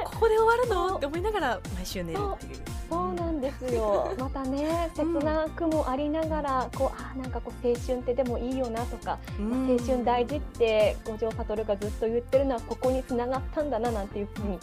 [0.05, 0.97] ここで終わるの？
[0.97, 2.63] って思いながら毎週寝るっていう。
[2.89, 3.13] そう。
[3.15, 4.15] なんですよ。
[4.19, 9.71] またね、切なくもありながら、こう、あ、なんかこう青春ってでもいいよなとか、うん。
[9.71, 14.59] 青春大事って五条悟がずっと言ってるのはここに繋がったんだななんていうふうに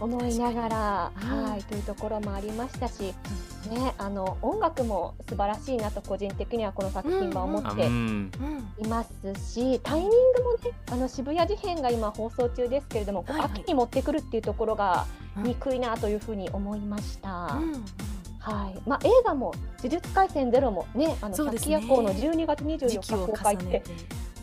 [0.00, 0.76] 思いながら、
[1.14, 3.14] はい、というところもありましたし、
[3.70, 13.50] ね、あの音楽も素晴らしいなと個人的にはこの作品は思あっていますし、タイミングもね、あの渋谷事変が今放送中ですけれども、はいはい。
[13.60, 15.42] 秋に持ってくるっていうところがうん。
[15.44, 17.58] 憎いなというふうに思いました。
[17.60, 17.84] うん
[18.52, 21.80] はい、まあ映画も呪術廻戦ゼロもね、あのそうですね。
[21.80, 23.82] 百鬼夜行の12月24日公開って。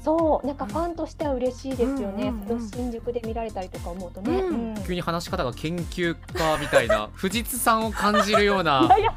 [0.03, 2.27] そう、なんかファンとしては嬉しいですよね。
[2.27, 4.41] うんうんうん新宿で見られたりとか思うとね。
[4.41, 4.75] うん。
[4.75, 4.83] うん。
[4.83, 9.15] 急に話し方が研究家みたいな藤津さんを感じるよう いなやいや、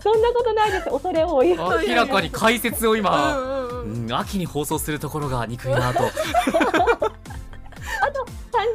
[0.00, 0.88] そんなことないです。
[0.88, 1.54] 恐れ多い。
[1.54, 4.04] 明らかに解説を今、うんうんうん。
[4.04, 6.00] うん、秋に放送するところが憎いなと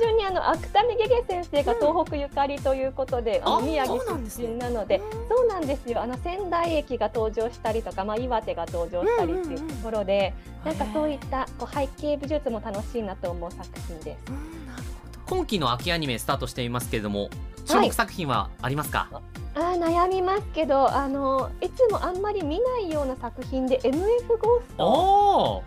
[0.08, 4.48] 単純にあの芥見ゲゲ先生が東北ゆかりということで、あのあ宮城そうなんですね。
[4.48, 6.02] 出身なので、そうなんですよ。
[6.02, 14.32] あの仙台駅が登場したりとか、まあ岩手が登場したりっていうところで、なんかそういったこう背景美術も楽しいなと思う作品です。
[15.26, 17.30] 今期の秋アニメスタートしていますけれども
[17.66, 19.10] 注目作品はありますか、
[19.56, 25.64] あー悩みますけど、あのいつもあんまり見ないような作品で MF ゴースト。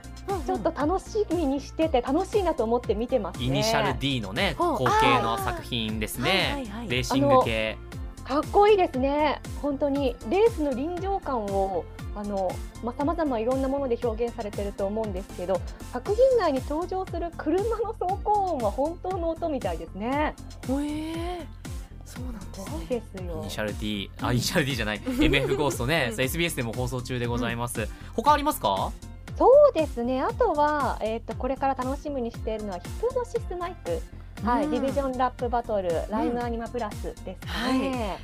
[0.47, 3.47] ちょっと楽しみにしてて楽しいなと思って見てますね。
[3.47, 6.89] イニシャル D のね後継の作品ですはいねはいはい。
[6.89, 7.77] レーシング系。
[8.25, 9.41] かっこいいですね。
[9.61, 10.15] 本当に。
[10.29, 12.51] レースの臨場感をあの
[12.85, 15.61] まあ様々いろんなもので表現されてると思うんですけど、
[15.93, 20.35] 作品内に登場する車の走行音は本当の音みたいですね。
[20.69, 21.45] ほえー。
[22.05, 23.41] そうなんですそうねイですよ。
[23.45, 23.51] ニ。
[23.51, 25.01] シャル D あイニシャル D じゃない。
[25.01, 28.93] MF ゴーストね、うん SBS でも放送中でございます、他ありますか？
[29.41, 30.21] そうですね。
[30.21, 34.47] あとはえっ、とこれから楽しみにしているのはヒプノシスマイク。
[34.47, 34.71] はい、うん。
[34.71, 38.19] ディビジョンラップバトル、ライムアニマプラスですかね。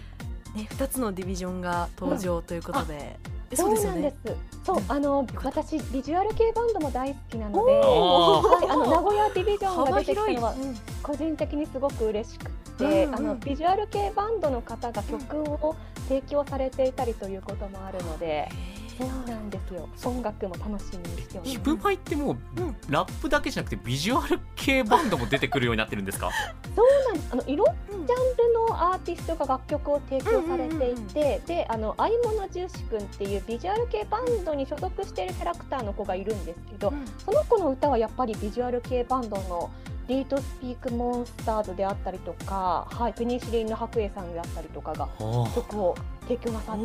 [0.55, 3.19] ね二つのディビジョンが登場ということで、
[3.51, 4.17] えそうなんです。
[4.63, 10.55] そう、あの私ビジュアル系バンドも大好きなので、はい、あの 名古屋ディビジョンが幅出てきたのは
[11.03, 15.75] 個人的にすごく嬉しくて、うんうんあのビジュアル系バンドの方が曲を
[16.09, 18.51] 提供されていたりということもあるので、
[18.99, 19.89] そうなんですよ。
[20.05, 21.77] 音楽も楽しみにしておりヒます。
[21.77, 26.31] プマイってもう、うんラップだけじゃなくてビジュアル系バンドも出てくるようになってるんですか？
[26.75, 27.29] そうなんです。
[27.33, 36.93] あのいろんなうんジャンルのアーティストが楽曲を提供されていうんうんて、で、あの相物重視くんっていうビジュアル系バンドに所属しているキャラクターの子がいるんですけど、
[37.25, 39.71] その子の歌はやっぱりビジュアル系バンドの
[40.09, 45.09] リートスピークモンスターズであったりとか、はい、ペニシリンの白衣さんであったりとかが
[45.53, 45.97] 曲を
[46.29, 46.77] 提供なさっ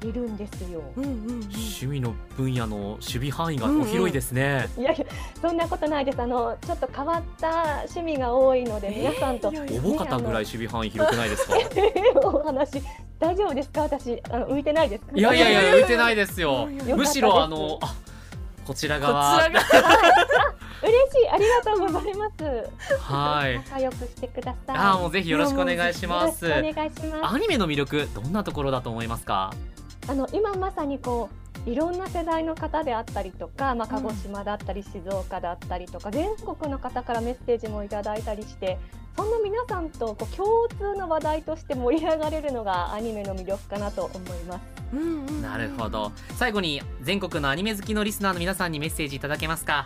[0.00, 0.82] ているんですよ。
[0.96, 1.40] うんうんうん。
[1.50, 5.06] 趣味の分野の守備範囲がお広いですね、いやいや、
[5.40, 6.20] そんなことないです。
[6.20, 7.50] あの、ちょっと変わった
[7.88, 9.80] 趣味が多いので、皆さんと、いやいや。
[9.82, 11.54] おぼかたぐらい守備範囲広くないですか？
[12.28, 12.82] お話、
[13.18, 13.82] 大丈夫ですか？
[13.82, 15.12] 私、あの浮いてないですか？
[15.14, 16.66] いやいやいや浮いてないですよ。
[16.96, 17.94] むしろあのあ
[18.68, 19.60] こちらこち側らが
[20.82, 21.28] 嬉しい。
[21.30, 22.70] ありがとうございます。
[23.00, 23.56] はい。
[23.56, 24.76] 仲良くしてください。
[24.76, 26.46] あーもうぜひよろしくお願いします。
[26.46, 26.76] お願いし
[27.06, 27.34] ます。
[27.34, 29.52] アニメの魅力どんなところだと思いますか？
[30.06, 31.30] あの今まさにこ
[31.66, 38.78] ういろんな世代の方であったりとか、まあ、鹿児島だったり静岡だったりとか、全国の方からメッセージもいただいたりして
[39.16, 44.77] そんな皆さんとこう共通の話題として盛り上がれるのがアニメの魅力かなと思います。
[44.92, 49.84] うんうんうんなるほど最後に全国のアニメ好きのリスナーの皆さんにメッセージいただけますか？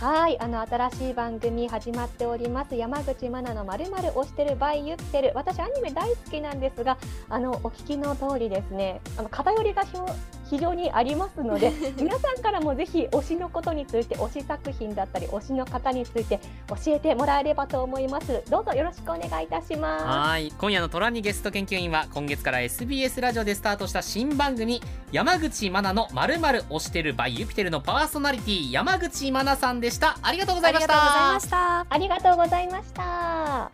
[0.00, 2.74] はい、あの新しい番組始まっております。
[2.74, 5.32] 山口真奈のまるまる推してるバイユッテル。
[5.36, 10.04] 私アニメ大好きなんですが、あのお聞きの通りですね、あの偏りがひょ
[10.52, 18.42] 非常にありますので、 皆さんからもぜひ推しのことについて、推し作品だったり推しの方について教えてもらえればと思います。
[18.50, 20.04] どうぞよろしくお願いいたします。
[20.04, 33.70] はい今夜のトラニゲスト研究員は今月から SBS ラジオでスタートした新番組山口真奈のまるまる推してる by ユピテルのパーソナリティ山口真奈さんでしたありがとうございましありがとうございたましたありがとうございました。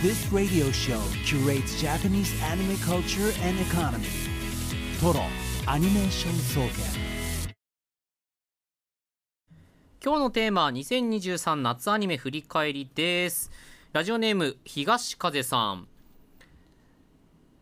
[0.00, 4.27] This radio show curates Japanese anime culture and economy.
[5.00, 5.20] Toro
[5.66, 6.70] Animation Soken.
[10.04, 13.52] 今日のテーマは2023夏アニメ振り返りです。
[13.92, 15.86] ラジオネーム東風さん。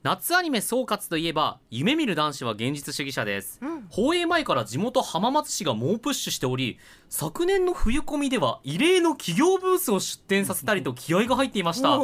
[0.02, 3.86] 夏アニメ総括といえば夢見る男子は現実主義者です、うん。
[3.90, 6.78] 放映前から地元浜松市が猛プッシュしており
[7.10, 11.98] 昨年の冬コミでは異例の企業ブースを出展させたりと気合が入っていました。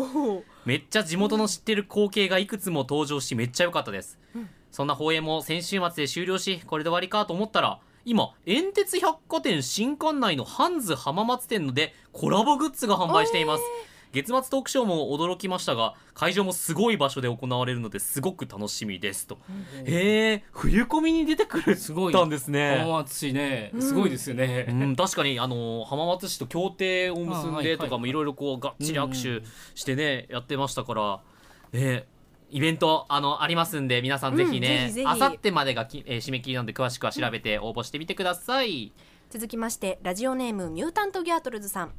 [0.66, 4.18] めっちゃ地元の知ってる光景がいくつも登場しめっちゃ良かったです、
[4.72, 13.62] そんな放映も先週末で終了しこれで終わりかと思ったら今煙鉄百貨店新館内のハンズ浜松店のでコラボグッズが販売しています。
[14.12, 19.38] 月末トークショーも驚きましたが会場もすごい場所で行われるのですごく楽しみですと、
[19.87, 22.76] へえ冬コミに出てくるすごいたんですね。
[22.80, 31.20] 浜松市ねすごいですよね、うん、確かにあの浜松市と協定を結んでとかもいろいろこうがっちり握手してね、やってましたから。
[31.72, 32.04] ね
[32.53, 38.93] イベントあのありますんで皆さんぜひねあさってまでがき、えー締め切りなので詳しくは調べて応募してみてください、
[39.31, 41.93] 続きましてラジオネームミュータントギャートルズさん。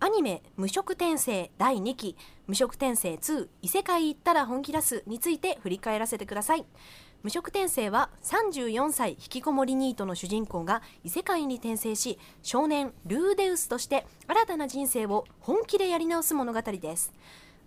[0.00, 2.16] アニメ「無色転生第2期
[2.48, 6.64] 無色転生2異世界行ったら本気出す」について振り返らせてください。
[7.22, 17.12] 無色転生は34歳引きこもりニートの主人公が異世界に転生し少年ルーデウスとして新たな人生を本気でやり直す物語です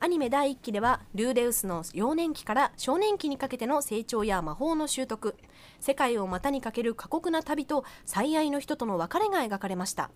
[0.06, 5.36] アニメ第1期ではルーデウスの幼年期から少年期にかけての成長や魔法の習得
[5.80, 10.12] 世界を股にかける過酷な旅と最愛の人との別れが描かれました。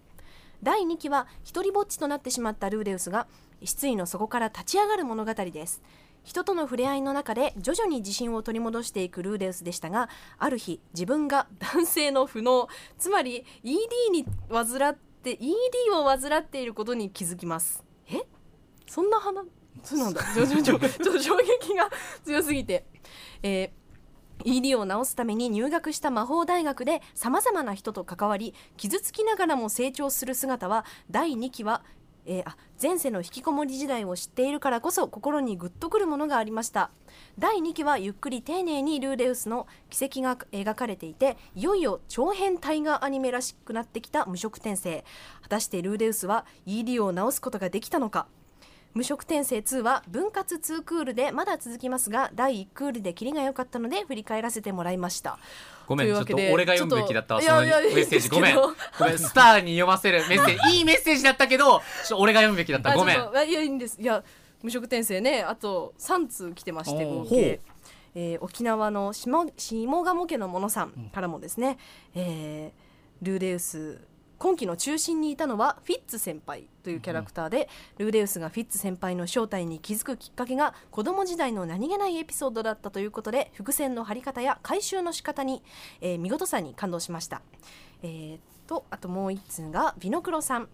[0.61, 3.25] 第2期は一人ぼっちとなってしまったルーデウスが
[3.63, 5.81] 失意の底から立ち上がる物語です。
[6.23, 12.67] 人との触れ合いの中で徐々に自信を取り戻していくルーデウスでしたがある日自分が 男性の不能
[12.99, 15.55] つまり ED に患って ED
[15.95, 17.83] を患っていることに気づきます。
[18.11, 18.21] え？
[18.85, 19.58] そんな話？
[19.83, 20.21] そうなんだ。
[20.33, 21.89] ちょちょちょちょ衝撃が
[22.23, 22.85] 強すぎて、
[23.43, 23.79] えー
[24.45, 31.83] ED を治すために入学した魔法大学でさまざまな人と関わり傷つきながらも成長する姿は第2期は、
[32.25, 36.91] えーあ前世の引きこもり時代を知っているからこそ心にグッとくるものがありました
[37.37, 45.03] 第2期はゆっくり丁寧にルーデウスの奇跡が描かれていていよいよ長編大河アニメらしくなってきた無色転生
[45.41, 48.27] 果たしてルーデウスは ED を治すことができたのか
[48.93, 55.37] 無色転生2は分割2クールでまだ続きますが第1クールでキリが良かったので振り返らせてもらいました。
[55.87, 58.29] ごめんちょっと俺が読むべきだったわちそのメッセージ。
[58.29, 58.55] ごめん。
[58.55, 58.73] ご
[59.05, 59.17] めん。
[59.17, 60.77] スターに読ませるメッセージ。
[60.77, 61.81] いいメッセージだったけど
[62.17, 62.95] 俺が読むべきだった。
[62.95, 63.17] ごめん。
[63.17, 63.99] いやいいんです。
[64.01, 64.23] いや
[64.61, 67.61] 無色転生ねあと3通来てまして合計、
[68.15, 71.77] えー沖縄の下下鴨家のものさんからもですね、
[72.15, 72.89] えー
[73.25, 73.99] ルーデウス
[74.39, 85.61] 今期の中心にいたのはフィッツ先輩というキャラクターで、ルーデウスがフィッツ先輩の正体に気づくきっかけが子供時代の何気ないエピソードだったということで伏線の張り方や回収の仕方に、
[85.99, 87.41] えー見事さに感動しました。
[88.01, 90.69] えーとあともう一通がビノクロさん。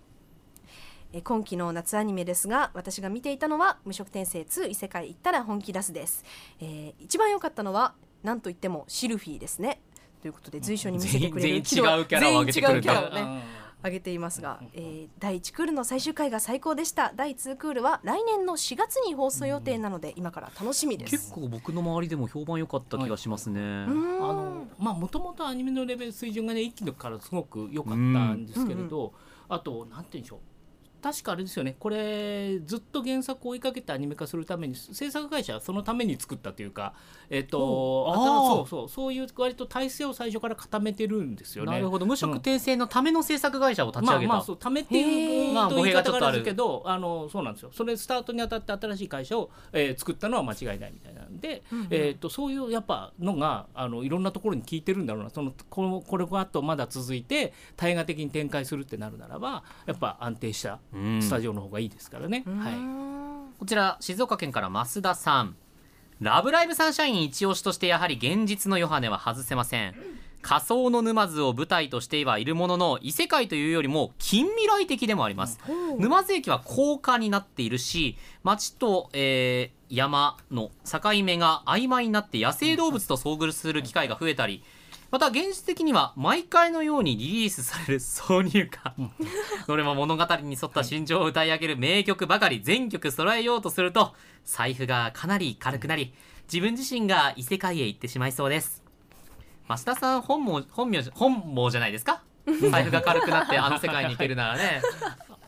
[1.23, 6.25] 今期の夏アニメですが私が見ていたのは無色転生2異世界行ったら本気出すです、
[6.59, 9.79] えー一番良かったのは何といってもシルフィーですね。
[10.25, 13.43] ということで随所に見せてくれる全員違うキャラを上げてくるんだね
[13.83, 17.13] 上げていますが、えー第1クールの最終回が最高でした。
[17.15, 21.11] 第2クールは来年の4月に放送予定なので今から楽しみです。
[21.11, 24.29] 結構僕の周りでも評判良かった気がしますね、うーん。
[24.29, 29.13] あのまあもともとアニメのレベル水準がね一気のからすごく良かったんですけれど、
[29.47, 30.39] あとなんて言うんでしょう
[31.05, 31.75] 確かあれですよね。
[31.77, 36.95] これずっと原作を追いかけてアニメ化するために制作会社はそのために作ったというか
[37.29, 38.55] えっ、とあー。
[38.55, 41.73] そうそうそういう割と体制を最初から固めてるんですよね。
[41.73, 42.07] なるほど。
[42.07, 47.69] 無色転生のための制作会社を立ち上げた、まあまあそうためっていうまあと言い方があるんですけどあのそうなんですよ。
[47.71, 55.29] それスタートにあたって新しい会社を、えー作ったのは間違いないみたいなんで、えー、とそういうやっぱのがあのいろんなところに効いてるんだろうな。
[55.29, 62.43] そのこのこれがあとまだ続いて大河的に展開するってなるならばやっぱ安定したうんスタジオの方がいいですからね。
[62.45, 63.59] はい。
[63.59, 65.55] こちら静岡県から増田さん
[66.19, 69.95] 「ラブライブサンシャイン」一押しとしてやはり現実のヨハネは外せません。
[70.41, 75.59] 仮想の沼津を舞台としてはいるものの異世界というよりも近未来的でもあります、
[75.97, 84.63] 沼津駅は高架になっているし町と、えー山の境目が曖昧になって野生動物と遭遇する機会が増えたり
[85.15, 88.93] また現実的には毎回のようにリリースされる挿入歌。
[89.65, 94.13] どれも物語に沿った心情を歌い上げる名曲ばかり全曲揃えようとすると
[94.43, 96.13] 財布がかなり軽くなり
[96.51, 98.83] 自分自身が異世界へ行ってしまいそうです。
[99.69, 102.21] 増田さん本望本名本望じゃないですか？
[102.69, 104.81] 財布が軽くなってあの世界に行けるならね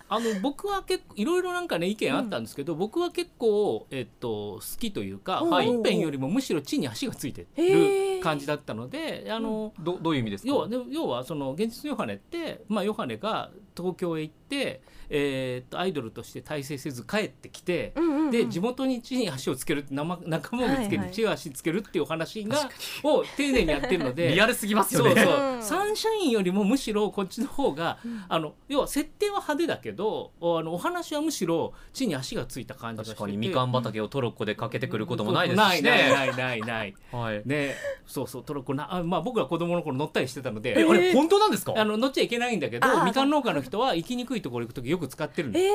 [0.10, 10.50] あの僕は結構いろいろなんかね意見あったんですけど、僕は結構、えっと、好きというかおうおうおう本編よりもむしろ地に足がついてる感じだったのであの、どどういう意味ですか？
[10.50, 18.32] 要はで要はその現実のヨハネって、まあ、ヨハネが東京へ行って、えーっとアイドルとして大成せず帰ってきて、うんうんうん。
[18.32, 21.12] で地元に地に足をつける仲仲間を見つける、はいはい。
[21.12, 22.70] 地に足つけるっていうお話が
[23.04, 24.30] を丁寧にやってるので。
[24.36, 25.16] リアルすぎますよね。
[25.16, 27.98] そうそう、うんサンシャインよりもむしろこっちの方が、
[28.30, 33.18] あの要は設定は派手だけどあのお話はむしろ地に足がついた感じがしてて。
[33.18, 35.90] 確かにみかん畑をトロッコでかけてくることもないですしね。
[35.90, 37.42] ないないないないないはい。
[37.46, 37.76] ね。
[38.06, 40.80] そうそうトロッコなあまあ僕は子供の頃乗ったりしてたので。
[40.80, 41.74] えあれ本当なんですか？
[41.76, 45.70] あの乗っちゃいけないんだけどみかん農家の人は行きにくいところ行く時よく使ってるんえで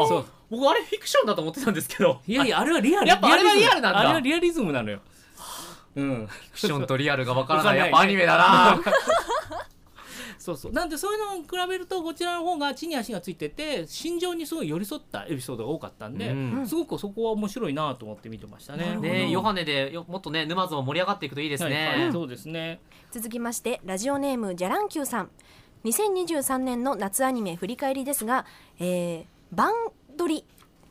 [0.00, 0.26] ー、そう。
[0.50, 2.20] 僕あれフィクションだと思ってたんですけど。
[2.26, 3.08] いやいやあれはリアル。
[3.08, 3.98] やっぱあれはリアルなんだ。
[3.98, 5.00] あれはリアリズムなのよ。
[5.96, 6.26] うん。
[6.26, 7.78] フィクションとリアルがわからない。
[7.78, 8.80] やっぱアニメだな。
[10.38, 10.72] そうそう。
[10.72, 16.66] なんでそういうのに比べるとこちらの方が地に足がついてて心情にすごい寄り添ったエピソードが多かったんで、うん。
[16.66, 18.96] すごくそこは面白いなと思って見てましたね。
[18.96, 22.80] ねヨハネでよもっとね沼津も盛り上がっていくといいですはいはねい、そうですね。
[23.10, 25.30] 続きましてラジオネームじゃらんきゅうさん
[25.84, 28.44] 2023年の夏アニメ振り返りですが、
[28.78, 29.72] えー、バン
[30.16, 30.44] ドリ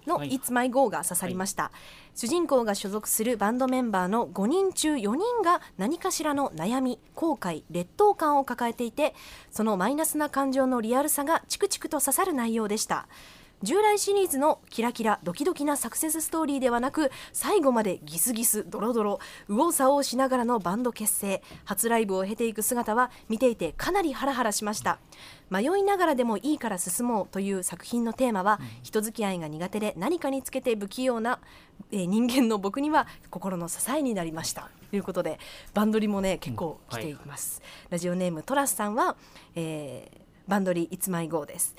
[0.06, 0.30] の「はい。
[0.30, 1.72] It's My Go」が刺さりました、
[2.16, 9.14] 主人公が所属するバンドメンバーの5人中4人が何かしらの悩み後悔劣等感を抱えていて
[9.52, 13.08] そのマイナスな感情のリアルさがチクチクと刺さる内容でした
[13.64, 21.42] 従来シリーズのキラキラドキドキなサクセスストーリーではなく最後までギスギスドロドロ右往左往しながらのバンド結成。
[21.66, 25.00] 初ライブを経ていく姿は見ていてかなりハラハラしました。
[25.50, 31.40] 迷いながらでもいいから進もうという作品のテーマは、人付き合いが苦手で何かにつけて不器用な、
[31.92, 34.70] えー人間の僕には心の支えになりました。
[34.92, 35.40] ということで
[35.74, 39.16] バンドリもね結構来ています、ラジオネームトラスさんは、
[39.56, 41.76] えーバンドリ It's My Go です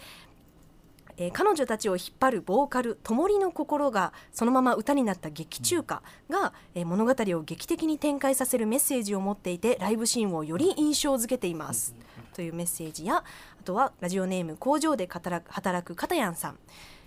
[1.19, 11.95] えー彼女たちを引っ張るボーカル「ともりの心」がそのまま歌になった劇中歌が、えー物語を劇的に展開させるメッセージを持っていてライブシーンをより印象づけています、
[12.33, 16.59] というメッセージやあとはラジオネーム工場で働く働く片やんさん。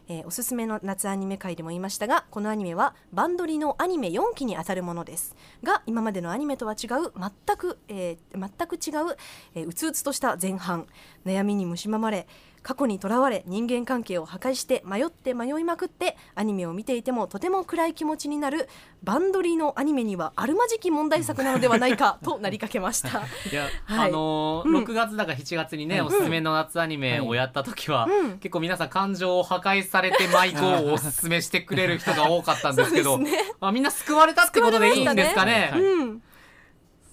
[0.08, 5.36] えーおすすめの夏アニメ界でも言いましたがこのアニメはバンドリのアニメ4期にあたるものです。
[5.64, 9.16] が今までのアニメとは違う全く、えー全く違う、
[9.56, 10.88] えーうつうつとした前半
[11.26, 12.28] 悩みに蝕まれ
[12.64, 18.70] 過去にとらわれ人間関係を破壊して迷って迷いまくってアニメを見ていてもとても暗い気持ちになる
[19.04, 23.10] バンドリのアニメにはあるまじき問題作なのではないか となりかけました。
[23.10, 23.12] い
[23.56, 24.10] やはい。
[24.10, 24.84] あのーうん。
[24.84, 28.38] 6月だか7月にね、おすすめの夏アニメをやった時は、うん。
[28.38, 33.32] 結構皆さん感情を破壊されてマイクをおすすめしてくれる人が多かったんですけど ね。
[33.60, 35.74] まあ、みんな救われたってことでいいんですかね。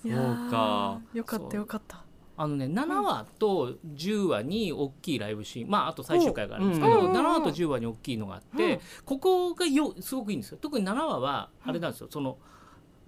[0.02, 1.00] そうか。
[1.14, 2.07] よかったよかった。
[2.40, 7.16] あのね7話と10話に大きいライブシーンまああと最終回があるんですけど、うんうんうん。
[7.16, 8.80] 7話と10話に大きいのがあって、うん。
[9.04, 10.58] ここがよすごくいいんですよ。
[10.60, 12.38] 特に7話はあれなんですよ、その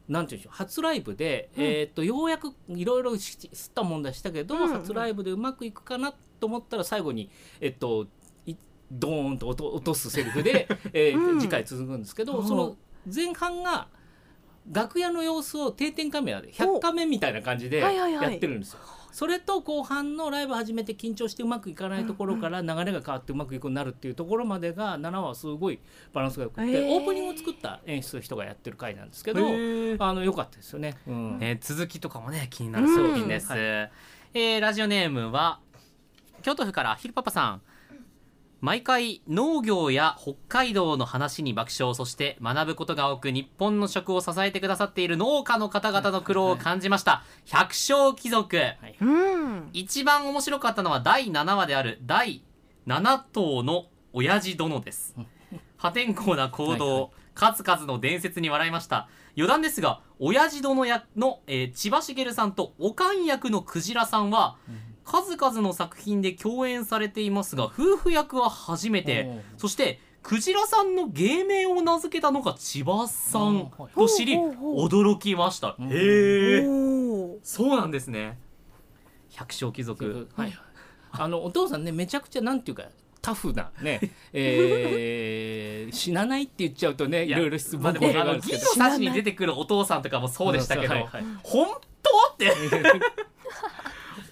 [0.09, 0.57] なんていうんでしょう。
[0.57, 1.65] 初ライブで、うん。
[1.65, 8.09] えーっとようやくいろいろし吸ったもんだしたけど、うん初ライブでうまくいくかなと思ったら最後にえっと
[8.47, 8.57] い
[8.91, 11.41] ドーンと落と落とすセリフで、 えーうん。
[11.41, 12.49] 次回続くんですけど、うん。
[12.49, 12.77] その
[13.07, 13.87] 前半が
[14.73, 18.33] 楽屋の様子を定点カメラで100カメみたいな感じではいはいはい。
[18.33, 18.81] やってるんですよ。
[19.13, 25.79] それと後半のライブ始めて緊張してうまくいかないところから流れが変わってうまくいくようになるっていうところまでが7話はすごい
[26.13, 26.87] バランスが良くて、へー。
[26.87, 29.97] オープニングを作った演出の人がやってる回なんですけどへー。
[29.99, 30.97] あの良かったですよね。
[31.07, 31.39] うん。
[31.39, 33.59] ね続きとかもね気になる作品です、うん。
[33.59, 35.59] えーラジオネームは
[36.43, 37.63] 京都府からひるパパさん
[38.61, 47.23] 毎回農業や北海道の話に爆笑そして学ぶことが多く日本の食を支えてくださっている農家の方々の苦労を感じました。
[47.47, 48.59] 百姓貴族。
[49.01, 49.71] うん。
[49.73, 52.43] 一番面白かったのは第7話である第
[52.87, 55.15] 7頭の親父殿です。
[55.79, 57.11] 破天荒な行動、はいはい。
[57.33, 59.09] 数々の伝説に笑いました。
[59.37, 64.57] 余談ですが親父殿役の、えー千葉茂さんとおかん役のクジラさんは、
[65.05, 69.43] 数々の作品で共演されていますが夫婦役は初めて。
[69.57, 75.77] そしてクジラさんの芸名を名付けたのが千葉さんと知り驚きました。
[75.79, 75.89] うん。
[75.91, 76.63] へえ
[77.43, 78.39] そうなんですね。
[79.31, 80.29] 百姓貴族。
[80.37, 80.53] はい、
[81.13, 82.85] あのお父さんねめちゃくちゃなんていうか
[83.23, 84.01] タフなね、
[84.33, 87.93] えー死なないって言っちゃうとねいろいろ質問があ
[88.25, 88.59] るんですけど。
[88.59, 90.95] 銀の差しに出てくるお父さんとかもそうでしたけど、
[91.43, 91.67] 本
[92.03, 92.51] 当って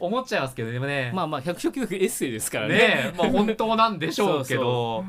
[0.00, 1.10] 思っちゃいますけどでもね。
[1.14, 2.74] まあまあ百姓貴族エッセイですからね。
[2.74, 3.14] ねえ。
[3.16, 5.04] まあ本当なんでしょうけど。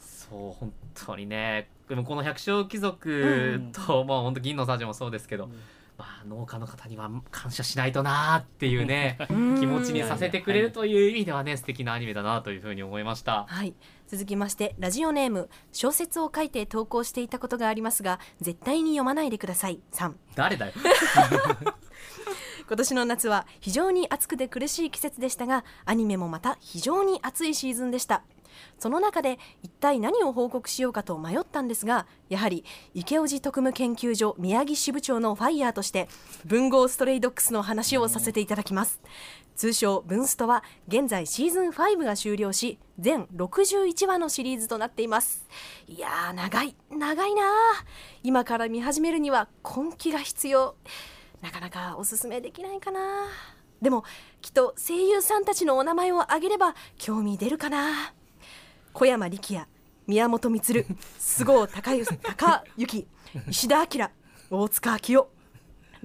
[0.00, 0.52] そそう。
[0.52, 1.68] 本当にね。
[1.88, 5.48] でもこの百姓貴族と、まあ本当銀のサジもそうですけど、
[5.96, 9.60] まあ農家の方には感謝しないとなーっていうねうん。
[9.60, 13.46] 気持ちにさせてくれるという意味ではね素敵なアニメだなというふうに思いました。
[13.48, 13.74] はい。
[14.08, 19.80] 続きましてラジオネーム小説を書いて投稿していたことがありますが絶対に読まないでください。
[19.92, 20.72] 3誰だよ
[22.68, 28.22] 今年の夏は非常に暑くて苦しい季節でしたがアニメもまた非常に暑いシーズンでした。
[28.78, 32.64] その中で一体何を報告しようかと迷ったんですがやはり
[32.94, 36.08] 池尾寺特務研究所宮城支部長のファイヤーとして
[36.46, 39.00] 文豪ストレイドックスの話をさせていただきます。
[39.56, 45.46] 通称文ストは現在シーズン5が終了し全61話のシリーズとなっています。
[45.86, 47.46] いやー長い長いなー。
[48.22, 50.76] 今から見始めるには根気が必要。
[51.42, 53.00] なかなかおすすめできないかな。
[53.80, 54.04] でも
[54.40, 58.12] きっと声優さんたちのお名前を挙げれば興味出るかな。
[58.92, 59.66] 小山力也
[60.06, 60.86] 宮本満菅
[61.18, 63.06] 生孝之孝之
[63.48, 64.08] 石田明
[64.50, 65.35] 大塚明夫。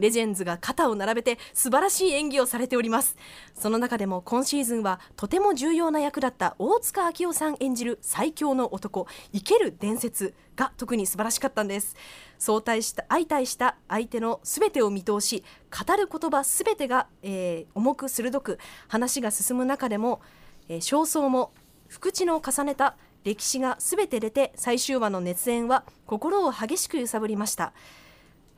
[0.02, 3.16] レジェンズが肩を並べて素晴らしい演技をされております。
[3.56, 11.96] その中でも今シーズンはとても重要な役だった大塚明夫さん演じる最強の男生ける伝説が特に素晴らしかったんです。
[12.40, 20.22] 相対した相対した相手の全てを見通し語る言葉全てが、えー重く鋭く話が進む中でも、
[20.68, 21.52] えー焦燥も
[21.88, 27.74] 福地の重ねた歴史が全て出て最終話の熱演は心を激しく揺さぶりました。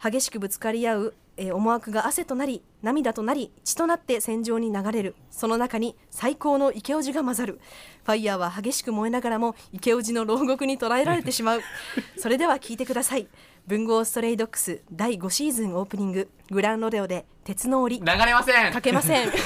[0.04, 5.16] 激しくぶつかり合う、えー思惑が汗となり涙となり血となって戦場に流れる。
[5.32, 7.62] その中に最高の池オジが混ざる。
[8.04, 11.62] ファイヤーは激しく燃えながらも池オジの牢獄に捕らえられてしまう。
[12.20, 13.30] それでは聞いてください。
[13.66, 16.30] 文豪ストレイドックス第5シーズンオープニング。
[16.52, 18.02] グランロデオで鉄の檻。
[18.02, 18.74] 流れません。
[18.74, 19.32] かけません。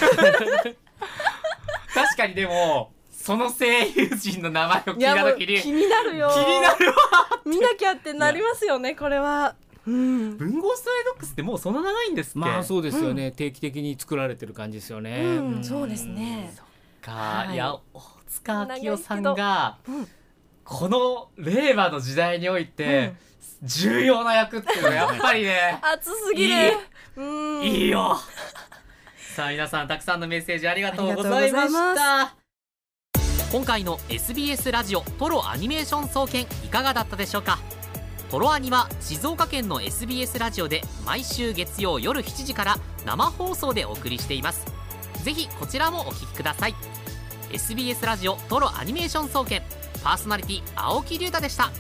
[1.93, 6.29] 確かにでもその声優陣の名前を聞いた時に気になるよ。
[6.29, 6.95] になるわ
[7.45, 9.55] 見なきゃってなりますよねこれは
[9.88, 10.38] うん。
[10.38, 12.39] 文豪ストレイドックスってもうそんな長いんですっけ？
[12.39, 15.63] まあそうですよね、定期的に作られてる感じですよね、うん。
[15.63, 16.53] そうですね。
[17.01, 17.53] か、はい。
[17.53, 20.07] い、や大塚明夫さんがうん。
[20.65, 23.13] この令和の時代において、
[23.63, 26.53] 重要な役っていうのはやっぱりね 熱すぎる。
[26.53, 26.71] いい
[27.15, 27.23] う
[27.59, 27.63] ん。
[27.63, 28.17] いいよ。
[29.35, 32.35] さあ皆さんたくさんのメッセージありがとうございました。
[33.49, 37.59] 今回の SBS ラジオトロアニメーション総研いかがだったでしょうか？
[38.30, 42.75] トロアニは静岡県の SBS ラジオで毎週月曜夜7時から
[43.05, 44.65] 生放送でお送りしています。
[45.23, 46.75] ぜひこちらもお聞きください。
[47.53, 49.61] SBS ラジオトロアニメーション総研。
[50.03, 51.71] パーソナリティ青木龍太でした。